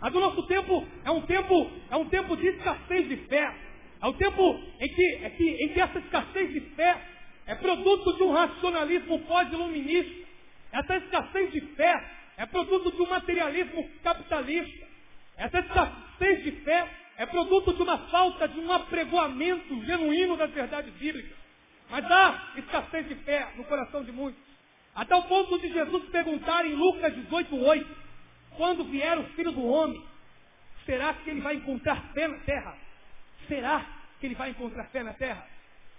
[0.00, 3.65] Mas o nosso tempo é um tempo, é um tempo de escassez de fé.
[4.02, 7.00] É o tempo em que, é que, em que essa escassez de fé
[7.46, 10.26] é produto de um racionalismo pós-iluminista.
[10.72, 12.04] Essa escassez de fé
[12.36, 14.86] é produto de um materialismo capitalista.
[15.36, 20.92] Essa escassez de fé é produto de uma falta de um apregoamento genuíno das verdades
[20.94, 21.36] bíblicas.
[21.88, 24.42] Mas há escassez de fé no coração de muitos.
[24.94, 27.86] Até o ponto de Jesus perguntar em Lucas 18,8,
[28.56, 30.02] quando vier o Filho do Homem,
[30.84, 32.85] será que ele vai encontrar fé na terra?
[33.48, 33.86] Será
[34.20, 35.46] que ele vai encontrar fé na terra?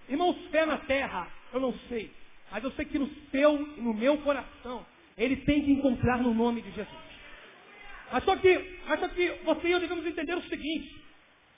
[0.10, 2.12] Irmãos, fé na terra, eu não sei.
[2.52, 4.86] Mas eu sei que no seu no meu coração,
[5.18, 7.08] ele tem que encontrar no nome de Jesus.
[8.12, 10.96] Mas só que, mas só que você e eu devemos entender o seguinte.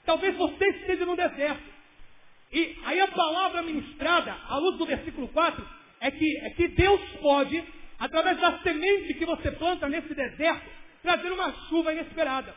[0.06, 1.80] Talvez você esteja no deserto.
[2.52, 5.68] E aí a palavra ministrada, à luz do versículo 4,
[6.02, 7.64] é que, é que Deus pode,
[8.00, 10.66] através da semente que você planta nesse deserto,
[11.04, 12.56] trazer uma chuva inesperada.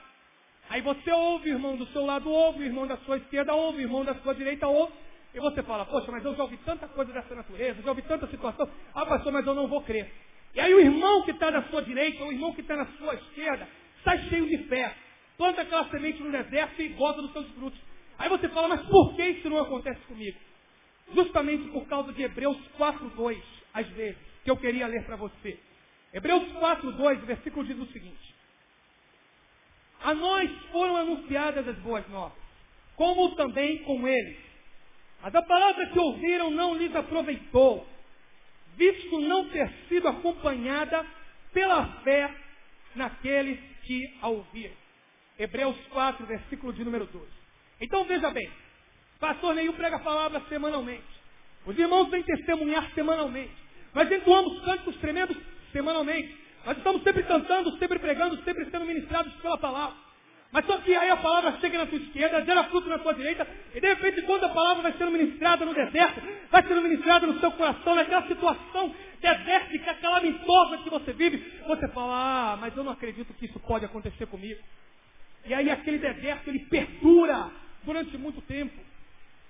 [0.72, 3.76] Aí você ouve, o irmão do seu lado ouve, o irmão da sua esquerda ouve,
[3.76, 4.94] o irmão da sua direita ouve.
[5.34, 8.26] E você fala, poxa, mas eu já ouvi tanta coisa dessa natureza, já ouvi tanta
[8.26, 8.66] situação.
[8.94, 10.10] Ah, pastor, mas eu não vou crer.
[10.54, 13.16] E aí o irmão que está na sua direita, o irmão que está na sua
[13.16, 13.68] esquerda,
[14.02, 14.96] sai cheio de fé.
[15.36, 17.78] Planta aquela semente no deserto e goza dos seus frutos.
[18.18, 20.38] Aí você fala, mas por que isso não acontece comigo?
[21.14, 23.38] Justamente por causa de Hebreus 4.2,
[23.74, 25.60] às vezes, que eu queria ler para você.
[26.14, 28.31] Hebreus 4.2, o versículo diz o seguinte.
[30.02, 32.38] A nós foram anunciadas as boas novas,
[32.96, 34.36] como também com eles.
[35.22, 37.86] Mas a palavra que ouviram não lhes aproveitou,
[38.76, 41.06] visto não ter sido acompanhada
[41.52, 42.34] pela fé
[42.94, 44.74] naqueles que a ouviram.
[45.38, 47.26] Hebreus 4, versículo de número 12.
[47.80, 48.50] Então veja bem,
[49.20, 51.02] pastor Neil prega a palavra semanalmente.
[51.64, 53.54] Os irmãos vêm testemunhar semanalmente.
[53.94, 55.36] Nós entoamos cantos tremendos
[55.70, 56.41] semanalmente.
[56.64, 59.96] Nós estamos sempre cantando, sempre pregando, sempre sendo ministrados pela palavra.
[60.52, 63.46] Mas só que aí a palavra chega na tua esquerda, gera fruto na tua direita,
[63.74, 66.20] e de repente quando a palavra vai sendo ministrada no deserto,
[66.50, 72.52] vai sendo ministrada no seu coração, naquela situação desértica, calamitosa que você vive, você fala,
[72.52, 74.60] ah, mas eu não acredito que isso pode acontecer comigo.
[75.46, 77.50] E aí aquele deserto, ele perdura
[77.84, 78.78] durante muito tempo.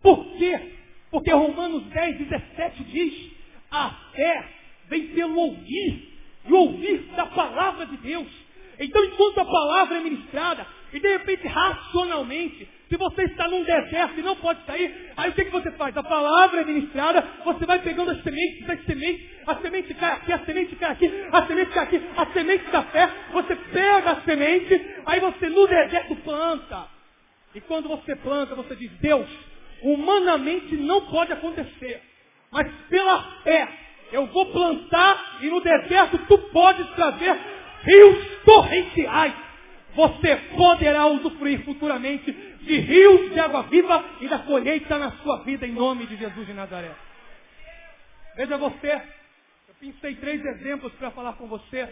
[0.00, 0.74] Por quê?
[1.10, 3.32] Porque Romanos 10, 17 diz,
[3.72, 4.48] a fé
[4.88, 6.11] vem pelo ouvir,
[6.44, 8.28] e ouvir da palavra de Deus.
[8.78, 14.20] Então, enquanto a palavra é ministrada, e de repente, racionalmente, se você está num deserto
[14.20, 15.96] e não pode sair, aí o que, que você faz?
[15.96, 20.32] A palavra é ministrada, você vai pegando as sementes, as sementes, a semente cai aqui,
[20.32, 24.20] a semente cai aqui, a semente cai aqui, a semente da fé, você pega a
[24.22, 26.86] semente, aí você no deserto planta.
[27.54, 29.28] E quando você planta, você diz, Deus,
[29.82, 32.02] humanamente não pode acontecer,
[32.50, 33.68] mas pela fé,
[34.12, 37.36] eu vou plantar e no deserto tu podes trazer
[37.82, 39.34] rios torrenciais.
[39.94, 45.66] Você poderá usufruir futuramente de rios de água viva e da colheita na sua vida
[45.66, 46.92] em nome de Jesus de Nazaré.
[48.36, 49.02] Veja você,
[49.68, 51.88] eu pensei três exemplos para falar com você.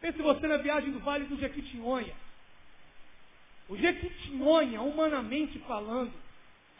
[0.00, 2.14] Pense você na viagem do Vale do Jequitinhonha.
[3.68, 6.12] O Jequitinhonha, humanamente falando,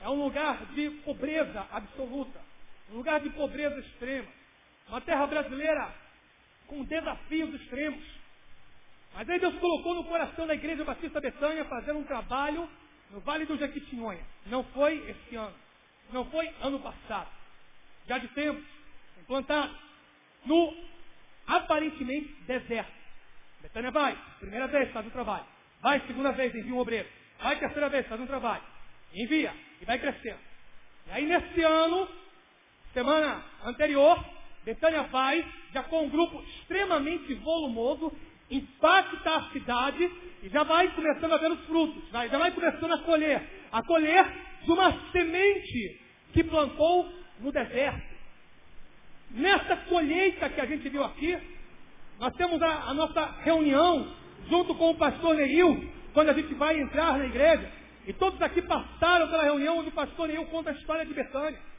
[0.03, 2.39] é um lugar de pobreza absoluta,
[2.91, 4.29] um lugar de pobreza extrema.
[4.89, 5.93] Uma terra brasileira
[6.67, 8.05] com desafios extremos.
[9.15, 12.69] Mas aí Deus colocou no coração da Igreja Batista Betânia fazer um trabalho
[13.11, 14.23] no Vale do Jequitinhonha.
[14.47, 15.55] Não foi esse ano.
[16.13, 17.31] Não foi ano passado.
[18.07, 18.63] Já de tempo,
[19.21, 19.75] implantado.
[20.45, 20.77] No
[21.47, 22.93] aparentemente deserto.
[23.61, 25.47] Betânia vai, primeira vez faz um trabalho.
[25.81, 27.09] Vai, segunda vez, envia um obreiro.
[27.41, 28.63] Vai, terceira vez, faz um trabalho.
[29.13, 29.53] Envia.
[29.81, 30.39] E vai crescendo.
[31.07, 32.09] E aí nesse ano,
[32.97, 34.25] semana anterior,
[34.65, 38.11] Betânia vai, já com um grupo extremamente volumoso,
[38.51, 40.11] impacta a cidade
[40.43, 43.43] e já vai começando a ver os frutos, já, vai começando a colher.
[43.71, 44.27] A colher
[44.65, 46.01] de uma semente
[46.33, 47.07] que plantou
[47.41, 48.17] no deserto.
[49.33, 51.37] Nessa colheita que a gente viu aqui,
[52.19, 54.11] nós temos a, a nossa reunião
[54.49, 57.71] junto com o pastor Neil, quando a gente vai entrar na igreja.
[58.07, 61.76] E todos aqui passaram pela reunião onde o pastor Neil conta a história de Betânia.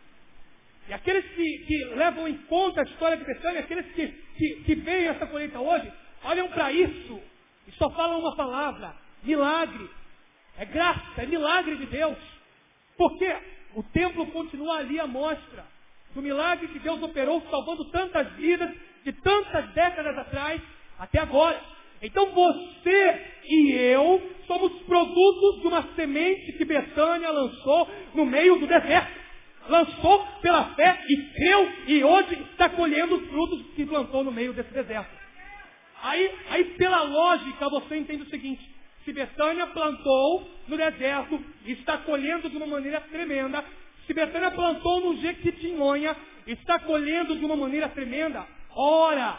[0.87, 4.75] E aqueles que, que, levam em conta a história de Betânia, aqueles que, que, que
[4.75, 5.91] veem essa colheita hoje,
[6.23, 7.21] olham para isso
[7.67, 9.89] e só falam uma palavra: milagre.
[10.57, 12.17] É graça, é milagre de Deus.
[12.97, 13.35] Porque
[13.75, 15.65] o templo continua ali à mostra
[16.15, 18.73] do milagre que Deus operou, salvando tantas vidas
[19.03, 20.61] de tantas décadas atrás
[20.97, 21.61] até agora.
[22.01, 28.67] Então você e eu somos produtos de uma semente que Betânia lançou no meio do
[28.67, 29.26] deserto
[29.69, 34.53] lançou pela fé e creu e hoje está colhendo os frutos que plantou no meio
[34.53, 35.09] desse deserto.
[36.03, 38.69] Aí, aí pela lógica você entende o seguinte,
[39.03, 43.63] se Betânia plantou no deserto e está colhendo de uma maneira tremenda,
[44.05, 49.37] se Betânia plantou no Jequitinhonha e está colhendo de uma maneira tremenda, ora,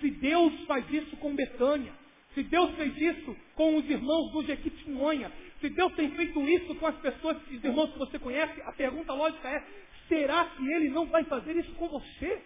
[0.00, 1.92] se Deus faz isso com Betânia,
[2.34, 6.86] se Deus fez isso com os irmãos do Jequitinhonha, se Deus tem feito isso com
[6.86, 9.64] as pessoas, os irmãos que você conhece, a pergunta lógica é,
[10.08, 12.42] será que Ele não vai fazer isso com você?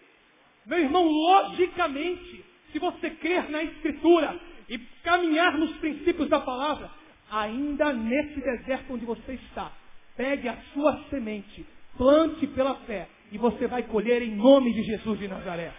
[0.66, 6.90] Meu irmão, logicamente, se você crer na Escritura e caminhar nos princípios da palavra,
[7.30, 9.72] ainda nesse deserto onde você está,
[10.16, 11.64] pegue a sua semente,
[11.96, 15.72] plante pela fé, e você vai colher em nome de Jesus de Nazaré.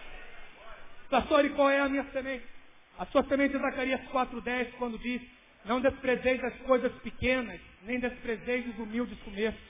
[1.09, 2.45] Pastor, e qual é a minha semente?
[2.97, 5.21] A sua semente é Zacarias 4,10, quando diz,
[5.65, 9.69] não desprezeis as coisas pequenas, nem desprezeis os humildes começos.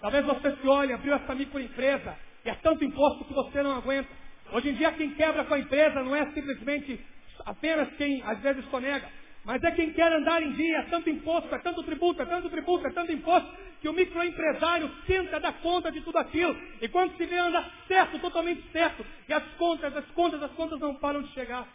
[0.00, 4.08] Talvez você se olhe, abriu essa microempresa, e é tanto imposto que você não aguenta.
[4.52, 7.00] Hoje em dia quem quebra com a empresa não é simplesmente
[7.44, 9.08] apenas quem às vezes sonega,
[9.44, 12.48] mas é quem quer andar em dia, é tanto imposto, é tanto tributo, é tanto
[12.48, 16.56] tributo, é tanto imposto, que o microempresário tenta dar conta de tudo aquilo.
[16.80, 20.78] E quando se vê anda certo, totalmente certo, e as contas, as contas, as contas
[20.78, 21.66] não param de chegar.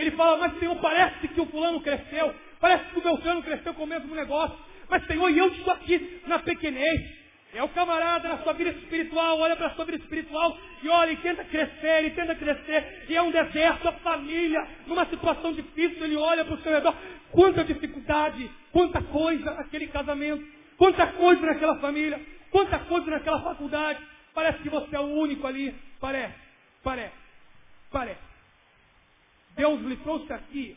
[0.00, 3.84] Ele fala, mas Senhor, parece que o fulano cresceu, parece que o Beltrano cresceu com
[3.84, 4.56] o mesmo negócio.
[4.88, 7.20] Mas Senhor, e eu estou aqui na pequenez.
[7.52, 11.10] É o camarada na sua vida espiritual, olha para a sua vida espiritual e olha
[11.10, 16.04] e tenta crescer, e tenta crescer, e é um deserto, a família, numa situação difícil,
[16.04, 16.94] ele olha para o seu redor,
[17.32, 22.20] quanta dificuldade, quanta coisa naquele casamento, quanta coisa naquela família,
[22.52, 23.98] quanta coisa naquela faculdade,
[24.32, 26.38] parece que você é o único ali, parece,
[26.84, 27.14] parece,
[27.90, 28.29] parece.
[29.60, 30.74] Deus lhe trouxe aqui,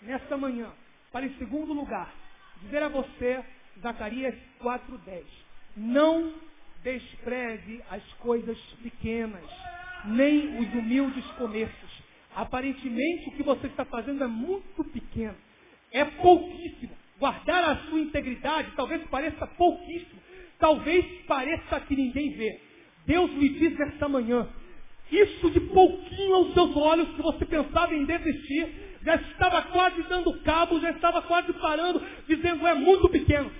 [0.00, 0.70] nesta manhã,
[1.12, 2.10] para em segundo lugar,
[2.62, 3.44] dizer a você,
[3.82, 5.22] Zacarias 4,10.
[5.76, 6.32] Não
[6.82, 9.44] despreze as coisas pequenas,
[10.06, 12.02] nem os humildes começos.
[12.34, 15.36] Aparentemente o que você está fazendo é muito pequeno.
[15.92, 16.96] É pouquíssimo.
[17.18, 20.22] Guardar a sua integridade talvez pareça pouquíssimo.
[20.58, 22.62] Talvez pareça que ninguém vê.
[23.04, 24.48] Deus me diz esta manhã,
[25.10, 28.66] isso de pouquinho aos seus olhos, que você pensava em desistir,
[29.04, 33.50] já estava quase dando cabo, já estava quase parando, dizendo é muito pequeno.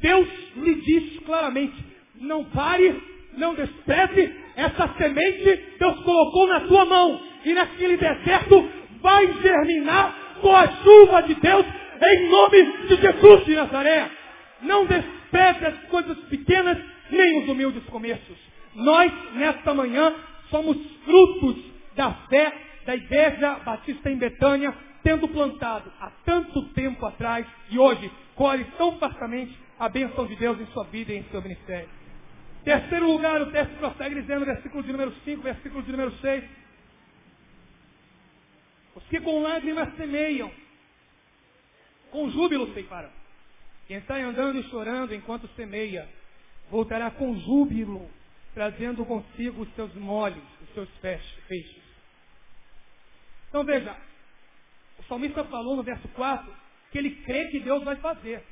[0.00, 1.74] Deus lhe diz claramente,
[2.20, 3.02] não pare,
[3.36, 8.68] não despreze, essa semente Deus colocou na tua mão, e naquele deserto
[9.00, 11.66] vai germinar com a chuva de Deus,
[12.02, 14.10] em nome de Jesus de Nazaré.
[14.62, 16.78] Não despreze as coisas pequenas,
[17.10, 18.36] nem os humildes começos.
[18.74, 20.14] Nós, nesta manhã,
[20.50, 21.56] somos frutos
[21.94, 22.52] da fé
[22.84, 28.98] da Igreja Batista em Betânia, tendo plantado há tanto tempo atrás e hoje colhe tão
[28.98, 31.88] fartamente a bênção de Deus em sua vida e em seu ministério.
[32.64, 36.44] Terceiro lugar, o texto prossegue dizendo, versículo de número 5, versículo de número 6.
[38.96, 40.50] Os que com lágrimas semeiam,
[42.10, 43.10] com júbilo ceifarão.
[43.86, 46.06] Quem está andando e chorando enquanto semeia,
[46.70, 48.10] voltará com júbilo
[48.54, 50.88] trazendo consigo os seus moles, os seus
[51.42, 51.82] peixes.
[53.48, 53.96] Então veja,
[54.98, 56.54] o salmista falou no verso 4
[56.90, 58.44] que ele crê que Deus vai fazer.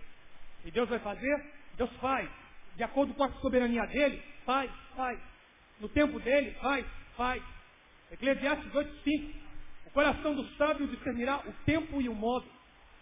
[0.64, 1.44] E Deus vai fazer?
[1.76, 2.28] Deus faz.
[2.76, 5.18] De acordo com a soberania dele, faz, faz.
[5.80, 7.42] No tempo dele, faz, faz.
[8.10, 9.34] Eclesiastes 8,5.
[9.86, 12.46] O coração do sábio discernirá o tempo e o modo.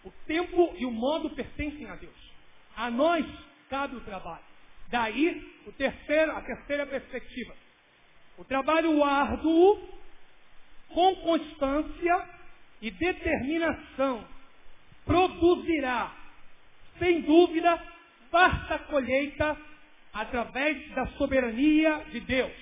[0.03, 2.33] O tempo e o modo pertencem a Deus.
[2.75, 3.25] A nós
[3.69, 4.43] cabe o trabalho.
[4.89, 7.53] Daí o terceiro, a terceira perspectiva.
[8.37, 9.79] O trabalho árduo,
[10.89, 12.29] com constância
[12.81, 14.23] e determinação,
[15.05, 16.15] produzirá,
[16.99, 17.81] sem dúvida,
[18.31, 19.57] vasta colheita
[20.13, 22.53] através da soberania de Deus.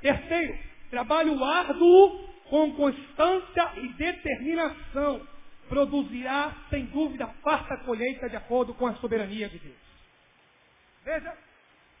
[0.00, 0.58] Terceiro,
[0.90, 5.26] trabalho árduo, com constância e determinação,
[5.68, 9.91] produzirá, sem dúvida, farta colheita de acordo com a soberania de Deus.
[11.04, 11.36] Veja,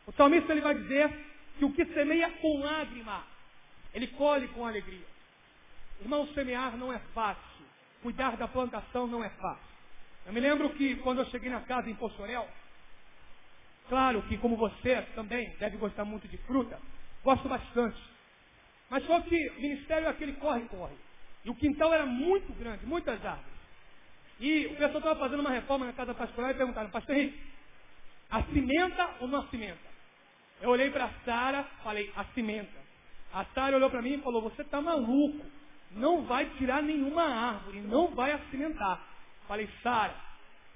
[0.06, 1.10] o salmista ele vai dizer
[1.58, 3.24] que o que semeia com lágrima,
[3.92, 5.06] ele colhe com alegria.
[6.00, 7.42] Irmão, semear não é fácil.
[8.02, 9.72] Cuidar da plantação não é fácil.
[10.26, 12.48] Eu me lembro que quando eu cheguei na casa em Poçorel,
[13.88, 16.80] claro que como você também deve gostar muito de fruta,
[17.24, 18.00] gosto bastante.
[18.88, 20.96] Mas só que o ministério é aquele corre-corre.
[21.44, 23.52] E o quintal era muito grande, muitas árvores.
[24.38, 27.51] E o pessoal estava fazendo uma reforma na casa pastoral e perguntaram, pastor Henrique,
[28.32, 29.92] a cimenta ou não a cimenta?
[30.60, 32.80] Eu olhei para Sara, falei, a cimenta.
[33.32, 35.44] A Sara olhou para mim e falou, você está maluco.
[35.92, 39.00] Não vai tirar nenhuma árvore, não vai acimentar.
[39.46, 40.14] Falei, Sara,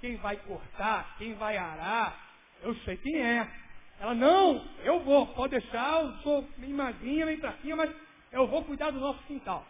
[0.00, 2.16] quem vai cortar, quem vai arar,
[2.62, 3.50] eu sei quem é.
[3.98, 7.90] Ela, não, eu vou, pode deixar, eu sou bem magrinha, bem fraquinha, mas
[8.30, 9.66] eu vou cuidar do nosso quintal.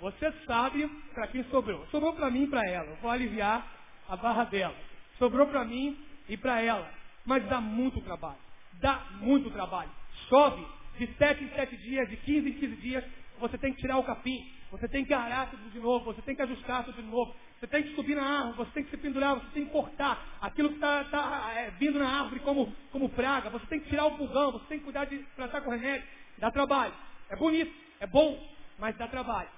[0.00, 1.86] Você sabe para quem sobrou.
[1.86, 2.90] Sobrou para mim e para ela.
[2.90, 3.66] Eu vou aliviar
[4.08, 4.74] a barra dela.
[5.18, 5.98] Sobrou para mim
[6.28, 7.03] e para ela.
[7.24, 8.38] Mas dá muito trabalho.
[8.80, 9.90] Dá muito trabalho.
[10.28, 10.66] Chove
[10.98, 13.04] de sete em sete dias, de 15 em 15 dias.
[13.40, 14.52] Você tem que tirar o capim.
[14.70, 16.04] Você tem que arar tudo de novo.
[16.06, 17.34] Você tem que ajustar tudo de novo.
[17.58, 18.56] Você tem que subir na árvore.
[18.56, 19.34] Você tem que se pendurar.
[19.36, 23.50] Você tem que cortar aquilo que está tá, é, vindo na árvore como, como praga.
[23.50, 24.52] Você tem que tirar o pulgão.
[24.52, 26.06] Você tem que cuidar de tratar com remédio.
[26.38, 26.94] Dá trabalho.
[27.30, 27.72] É bonito.
[28.00, 28.38] É bom.
[28.78, 29.48] Mas dá trabalho.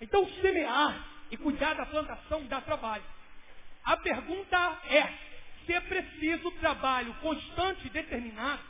[0.00, 3.02] Então semear e cuidar da plantação dá trabalho.
[3.84, 5.12] a pergunta é,
[5.64, 8.62] se é preciso trabalho constante e determinado,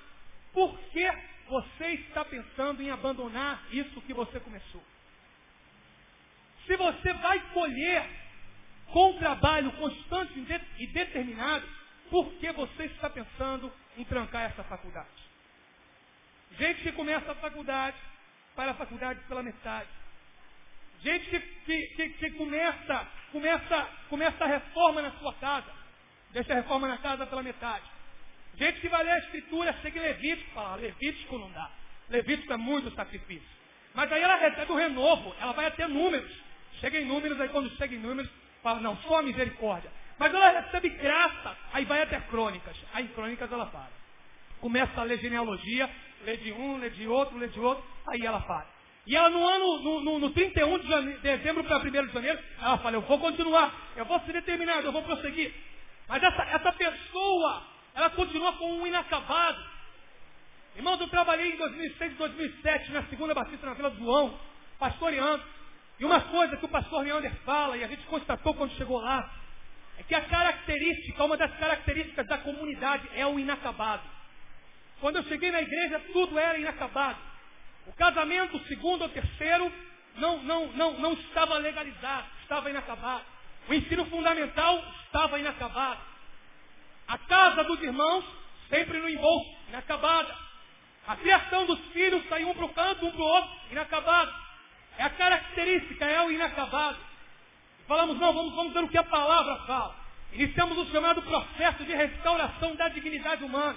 [0.52, 1.10] por que
[1.48, 4.82] você está pensando em abandonar isso que você começou?
[6.66, 8.08] Se você vai colher
[8.86, 10.32] com trabalho constante
[10.78, 11.66] e determinado,
[12.10, 15.08] por que você está pensando em trancar essa faculdade?
[16.58, 17.96] Gente que começa a faculdade,
[18.54, 19.88] para a faculdade pela metade.
[21.02, 25.70] Gente que, que, que, que começa, começa, começa a reforma na sua casa,
[26.34, 27.84] deixa a reforma na casa pela metade.
[28.56, 31.70] Gente que vai ler a escritura, segue Levítico, fala, Levítico não dá.
[32.10, 33.48] Levítico é muito sacrifício.
[33.94, 36.30] Mas aí ela recebe o renovo, ela vai até números.
[36.80, 38.28] Chega em números, aí quando chega em números,
[38.62, 39.90] fala, não, só misericórdia.
[40.18, 42.76] Mas ela recebe graça, aí vai até crônicas.
[42.92, 43.90] Aí em crônicas ela para.
[44.60, 45.88] Começa a ler genealogia,
[46.24, 48.66] lê de um, lê de outro, lê de outro, aí ela para.
[49.06, 52.78] E ela no ano, no, no, no 31 de dezembro para 1 de janeiro, ela
[52.78, 55.52] fala, eu vou continuar, eu vou ser determinado, eu vou prosseguir.
[56.08, 57.62] Mas essa, essa pessoa,
[57.94, 59.62] ela continua com um inacabado.
[60.76, 64.38] Irmãos, eu trabalhei em 2006 e 2007 na segunda batista na Vila do João,
[64.78, 65.42] pastoreando.
[65.98, 69.30] E uma coisa que o pastor Leander fala, e a gente constatou quando chegou lá,
[69.98, 74.02] é que a característica, uma das características da comunidade é o inacabado.
[75.00, 77.18] Quando eu cheguei na igreja, tudo era inacabado.
[77.86, 79.72] O casamento, segundo ou terceiro,
[80.16, 83.24] não, não, não, não estava legalizado, estava inacabado.
[83.68, 86.00] O ensino fundamental estava inacabado.
[87.08, 88.24] A casa dos irmãos,
[88.68, 90.34] sempre no embolso, inacabada.
[91.06, 94.34] A criação dos filhos saiu um para o canto, um para o outro, inacabado.
[94.98, 96.98] É a característica, é o inacabado.
[97.86, 99.94] Falamos, não, vamos, vamos ver o que a palavra fala.
[100.32, 103.76] Iniciamos o chamado processo de restauração da dignidade humana.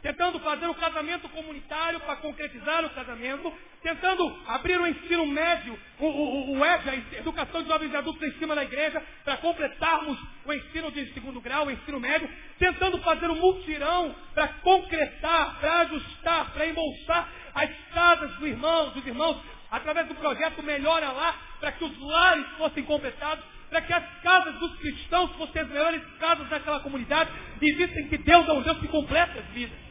[0.00, 6.06] Tentando fazer o casamento comunitário para concretizar o casamento, tentando abrir o ensino médio, o,
[6.06, 10.52] o, o EJA, Educação de Jovens e Adultos em cima da igreja, para completarmos o
[10.52, 12.30] ensino de segundo grau, o ensino médio,
[12.60, 19.04] tentando fazer um multirão para concretar, para ajustar, para embolsar as casas dos irmãos, dos
[19.04, 24.04] irmãos, através do projeto Melhora Lá, para que os lares fossem completados, para que as
[24.22, 27.30] casas dos cristãos fossem as melhores casas daquela comunidade,
[27.60, 29.87] e que Deus é um Deus que completa as vidas.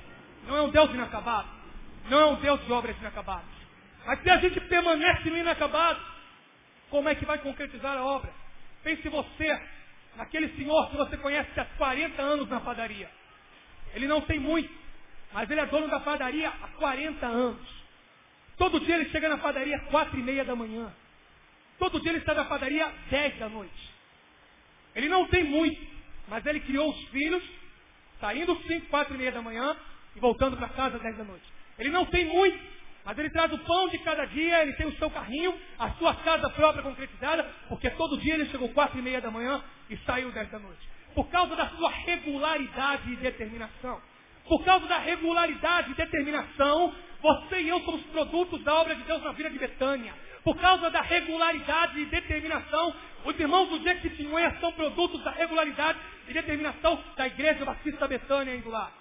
[0.48, 1.50] Não é um Deus inacabado.
[2.10, 3.58] Não é um Deus de obras inacabadas.
[4.06, 6.00] Mas se a gente permanece no inacabado,
[6.90, 8.32] como é que vai concretizar a obra?
[8.84, 9.62] Pense você,
[10.16, 13.10] naquele senhor que você conhece há 40 anos na padaria.
[13.94, 14.74] Ele não tem muito,
[15.34, 17.78] mas ele é dono da padaria há 40 anos.
[18.58, 20.92] Todo dia ele chega na padaria às quatro e meia da manhã.
[21.78, 23.94] Todo dia ele está na padaria às dez da noite.
[24.96, 25.86] Ele não tem muito,
[26.30, 27.44] mas ele criou os filhos,
[28.22, 29.76] saindo cinco, quatro e meia da manhã
[30.18, 31.46] e voltando para casa às dez da noite.
[31.78, 32.60] Ele não tem muito,
[33.06, 36.14] mas ele traz o pão de cada dia, ele tem o seu carrinho, a sua
[36.16, 40.32] casa própria concretizada, porque todo dia ele chegou quatro e meia da manhã e saiu
[40.32, 40.82] dez da noite.
[41.14, 44.02] Por causa da sua regularidade e determinação.
[44.48, 49.22] Por causa da regularidade e determinação, você e eu somos produtos da obra de Deus
[49.22, 50.14] na vida de Betânia.
[50.44, 52.94] Por causa da regularidade e determinação,
[53.26, 58.92] os irmãos do Jequitinhonha são produtos da regularidade e determinação da Igreja Batista Betânia lá.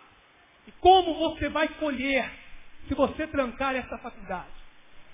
[0.67, 2.31] E como você vai colher
[2.89, 4.57] se você trancar essa faculdade?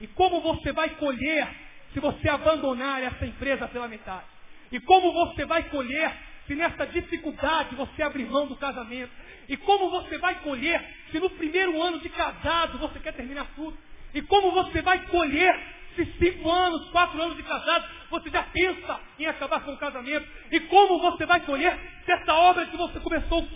[0.01, 1.49] E como você vai colher
[1.93, 4.27] se você abandonar essa empresa pela metade?
[4.71, 6.13] E como você vai colher
[6.47, 9.13] se nessa dificuldade você abrir mão do casamento?
[9.49, 13.77] E como você vai colher se no primeiro ano de casado você quer terminar tudo?
[14.15, 15.59] E como você vai colher
[15.95, 20.27] se cinco anos, quatro anos de casado, você já pensa em acabar com o casamento?
[20.51, 23.47] E como você vai colher se essa obra que você começou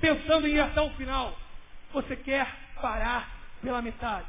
[0.00, 1.36] pensando em ir até o final,
[1.94, 2.46] você quer
[2.80, 3.28] parar
[3.62, 4.26] pela metade?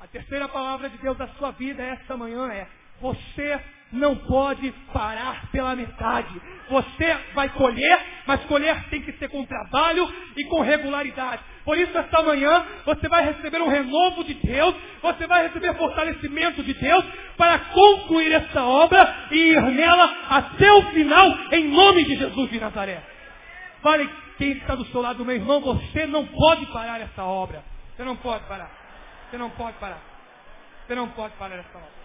[0.00, 2.66] A terceira palavra de Deus da sua vida essa manhã é:
[3.00, 3.60] você
[3.92, 6.40] não pode parar pela metade.
[6.68, 11.42] Você vai colher, mas colher tem que ser com trabalho e com regularidade.
[11.64, 16.62] Por isso, esta manhã, você vai receber um renovo de Deus, você vai receber fortalecimento
[16.62, 17.04] de Deus
[17.36, 22.60] para concluir essa obra e ir nela até o final, em nome de Jesus de
[22.60, 23.02] Nazaré.
[23.82, 24.08] Fale
[24.40, 27.62] quem está do seu lado, meu irmão, você não pode parar essa obra.
[27.94, 28.70] Você não pode parar.
[29.28, 30.00] Você não pode parar.
[30.86, 32.00] Você não pode parar essa obra.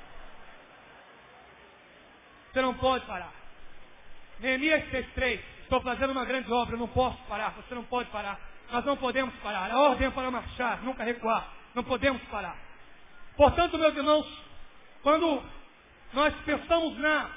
[2.51, 3.31] Você não pode parar.
[4.41, 5.39] Neemias 6,3.
[5.61, 7.51] Estou fazendo uma grande obra, não posso parar.
[7.51, 8.37] Você não pode parar.
[8.69, 9.71] Nós não podemos parar.
[9.71, 11.47] A ordem é para marchar, nunca recuar.
[11.73, 12.57] Não podemos parar.
[13.37, 14.43] Portanto, meus irmãos,
[15.01, 15.41] quando
[16.11, 17.29] nós pensamos na,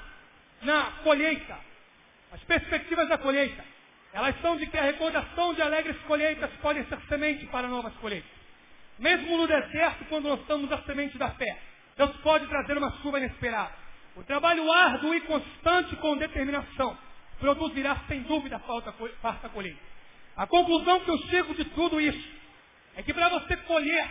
[0.61, 1.57] na colheita,
[2.33, 3.63] as perspectivas da colheita,
[4.13, 8.29] elas são de que a recordação de alegres colheitas pode ser semente para novas colheitas.
[8.97, 11.59] Mesmo no deserto, quando estamos a semente da fé,
[11.95, 13.73] Deus pode trazer uma chuva inesperada.
[14.15, 16.97] O trabalho árduo e constante com determinação
[17.39, 18.59] produzirá sem dúvida
[19.21, 19.79] farta colheita.
[20.35, 22.29] A conclusão que eu chego de tudo isso
[22.95, 24.09] é que para você colher,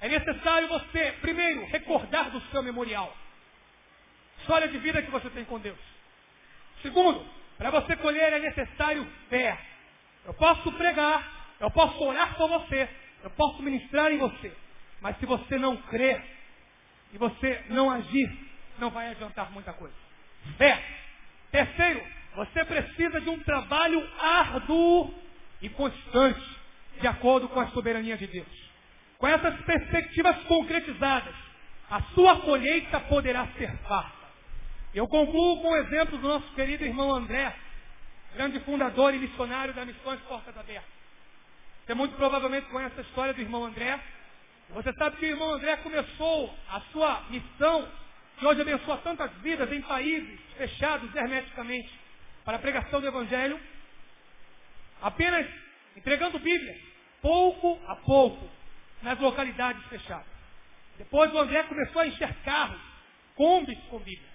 [0.00, 3.16] é necessário você, primeiro, recordar do seu memorial.
[4.40, 5.78] História de vida que você tem com Deus.
[6.82, 7.24] Segundo,
[7.62, 9.56] para você colher é necessário fé.
[10.24, 12.88] Eu posso pregar, eu posso orar por você,
[13.22, 14.52] eu posso ministrar em você.
[15.00, 16.20] Mas se você não crer
[17.12, 18.28] e você não agir,
[18.80, 19.94] não vai adiantar muita coisa.
[20.58, 20.82] Fé.
[21.52, 22.02] Terceiro,
[22.34, 25.14] você precisa de um trabalho árduo
[25.60, 26.58] e constante,
[27.00, 28.70] de acordo com a soberania de Deus.
[29.18, 31.34] Com essas perspectivas concretizadas,
[31.88, 34.21] a sua colheita poderá ser farta.
[34.94, 37.56] Eu concluo com o exemplo do nosso querido irmão André,
[38.34, 40.90] grande fundador e missionário da Missões Portas Abertas.
[41.86, 43.98] Você muito provavelmente conhece a história do irmão André.
[44.68, 47.88] Você sabe que o irmão André começou a sua missão,
[48.38, 51.90] que hoje abençoa tantas vidas em países fechados hermeticamente
[52.44, 53.58] para a pregação do Evangelho,
[55.00, 55.46] apenas
[55.96, 56.78] entregando Bíblias,
[57.22, 58.46] pouco a pouco,
[59.00, 60.26] nas localidades fechadas.
[60.98, 62.80] Depois o André começou a encher carros,
[63.34, 64.31] combis com Bíblia.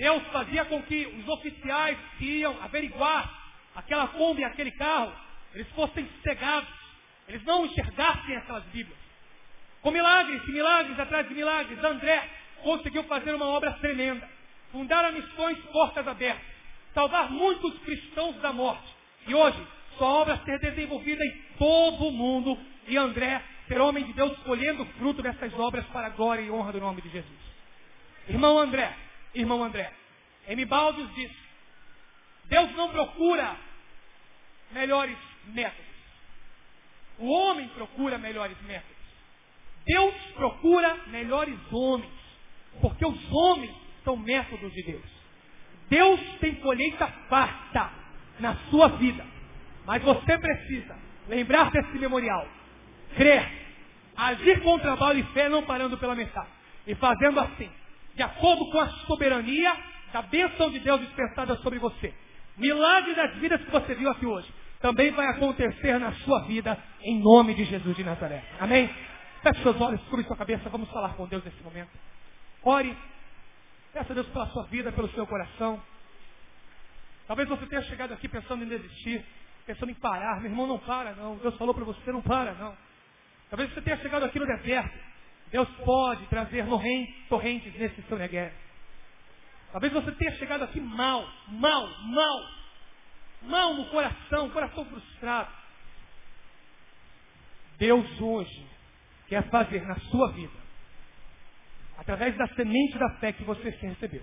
[0.00, 3.38] Deus fazia com que os oficiais que iam averiguar
[3.76, 5.12] aquela Kombi, aquele carro,
[5.52, 6.70] eles fossem cegados.
[7.28, 8.98] Eles não enxergassem aquelas Bíblias.
[9.82, 12.26] Com milagres e milagres atrás de milagres, André
[12.62, 14.26] conseguiu fazer uma obra tremenda.
[14.72, 16.46] Fundar a missões Portas Abertas.
[16.94, 18.88] Salvar muitos cristãos da morte.
[19.26, 19.62] E hoje,
[19.98, 22.58] sua obra ser desenvolvida em todo o mundo.
[22.88, 26.72] E André ser homem de Deus colhendo fruto dessas obras para a glória e honra
[26.72, 27.38] do nome de Jesus.
[28.26, 28.96] Irmão André,
[29.34, 29.92] irmão André.
[30.48, 30.64] M.
[30.64, 31.30] Baldos diz,
[32.46, 33.56] Deus não procura
[34.72, 35.16] melhores
[35.46, 35.90] métodos.
[37.18, 38.96] O homem procura melhores métodos.
[39.84, 42.10] Deus procura melhores homens.
[42.80, 43.74] Porque os homens
[44.04, 45.20] são métodos de Deus.
[45.88, 47.90] Deus tem colheita farta
[48.38, 49.24] na sua vida.
[49.84, 50.96] Mas você precisa
[51.28, 52.46] lembrar desse memorial.
[53.16, 53.60] Crer.
[54.16, 56.48] Agir com trabalho e fé, não parando pela metade.
[56.86, 57.70] E fazendo assim,
[58.14, 59.76] de acordo com a soberania
[60.12, 62.12] da bênção de Deus dispensada sobre você.
[62.56, 67.20] Milagre das vidas que você viu aqui hoje também vai acontecer na sua vida em
[67.20, 68.42] nome de Jesus de Nazaré.
[68.58, 68.88] Amém?
[69.42, 71.90] Feche seus olhos, cubra sua cabeça, vamos falar com Deus nesse momento.
[72.62, 72.96] Ore,
[73.92, 75.80] peça a Deus pela sua vida, pelo seu coração.
[77.26, 79.24] Talvez você tenha chegado aqui pensando em desistir,
[79.66, 80.40] pensando em parar.
[80.40, 81.36] Meu irmão, não para não.
[81.36, 82.74] Deus falou para você, não para não.
[83.50, 84.98] Talvez você tenha chegado aqui no deserto,
[85.50, 86.64] Deus pode trazer
[87.28, 88.52] torrentes nesse seu negué.
[89.72, 92.50] Talvez você tenha chegado aqui mal, mal, mal,
[93.42, 95.50] mal no coração, coração frustrado.
[97.78, 98.66] Deus hoje
[99.28, 100.58] quer fazer na sua vida,
[101.98, 104.22] através da semente da fé que você recebeu,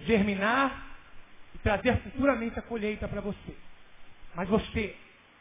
[0.00, 0.96] germinar
[1.54, 3.56] e trazer futuramente a colheita para você.
[4.34, 4.96] Mas você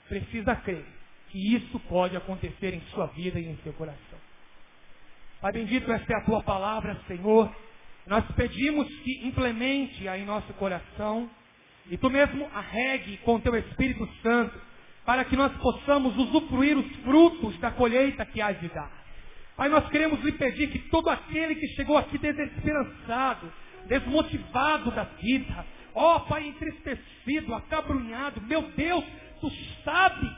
[0.08, 0.86] precisa crer
[1.32, 4.20] que isso pode acontecer em sua vida e em seu coração.
[5.40, 7.50] Pai bendito, esta é a tua palavra, Senhor.
[8.06, 11.30] Nós pedimos que implemente-a em nosso coração
[11.90, 14.60] e tu mesmo arregue com teu Espírito Santo
[15.06, 18.92] para que nós possamos usufruir os frutos da colheita que há de dar.
[19.56, 23.52] Pai, nós queremos lhe pedir que todo aquele que chegou aqui desesperançado,
[23.88, 25.66] desmotivado da vida,
[25.96, 29.04] ó Pai, entristecido, acabrunhado, meu Deus,
[29.40, 29.50] tu
[29.84, 30.30] sabe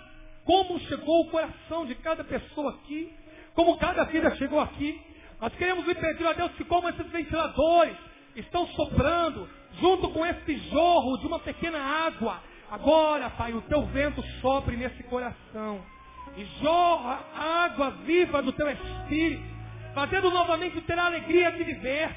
[0.45, 3.13] como chegou o coração de cada pessoa aqui,
[3.53, 4.99] como cada vida chegou aqui.
[5.39, 7.97] Nós queremos lhe pedir a Deus que como esses ventiladores
[8.35, 9.47] estão soprando,
[9.79, 12.41] junto com esse jorro de uma pequena água,
[12.71, 15.83] agora, Pai, o teu vento sopre nesse coração
[16.35, 19.43] e jorra água viva do teu espírito,
[19.93, 22.09] fazendo novamente ter a alegria de viver,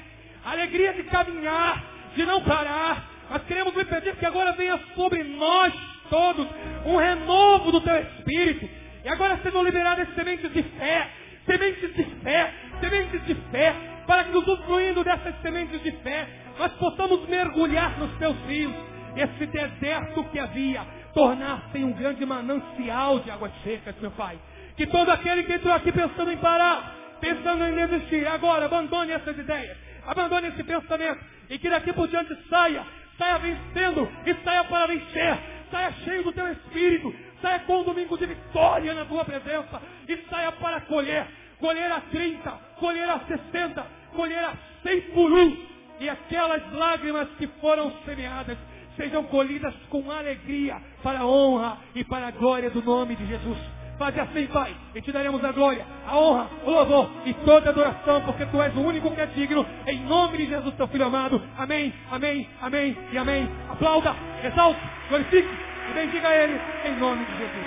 [0.43, 1.83] a alegria de caminhar,
[2.15, 3.16] de não parar.
[3.29, 5.73] Nós queremos lhe pedir que agora venha sobre nós
[6.09, 6.47] todos
[6.85, 8.69] um renovo do teu espírito.
[9.03, 11.09] E agora sejam liberadas sementes de fé,
[11.45, 13.75] sementes de fé, sementes de fé,
[14.05, 18.73] para que usufruindo dessas sementes de fé, nós possamos mergulhar nos teus rios.
[19.15, 24.37] Esse deserto que havia, tornar-se um grande manancial de águas secas, meu Pai.
[24.75, 29.37] Que todo aquele que entrou aqui pensando em parar, pensando em desistir, agora abandone essas
[29.37, 29.75] ideias,
[30.05, 31.19] abandone esse pensamento,
[31.49, 32.85] e que daqui por diante saia,
[33.17, 35.39] saia vencendo e saia para vencer,
[35.71, 39.81] saia cheio do teu espírito, saia com um domingo de vitória na tua presença.
[40.07, 41.27] E saia para colher,
[41.59, 44.53] colher a 30, colher a 60, colher a
[44.83, 45.57] 100 por um.
[45.99, 48.57] E aquelas lágrimas que foram semeadas
[48.95, 53.76] sejam colhidas com alegria para a honra e para a glória do nome de Jesus.
[53.97, 57.69] Faze assim, Pai, e te daremos a glória, a honra, o louvor e toda a
[57.71, 61.05] adoração, porque Tu és o único que é digno, em nome de Jesus, Teu Filho
[61.05, 61.41] amado.
[61.57, 63.49] Amém, amém, amém e amém.
[63.69, 64.79] Aplauda, exalte,
[65.09, 65.49] glorifique
[65.89, 67.65] e bendiga Ele, em nome de Jesus.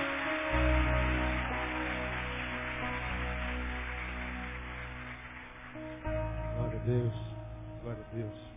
[6.57, 7.13] Glória a Deus,
[7.83, 8.50] glória a Deus.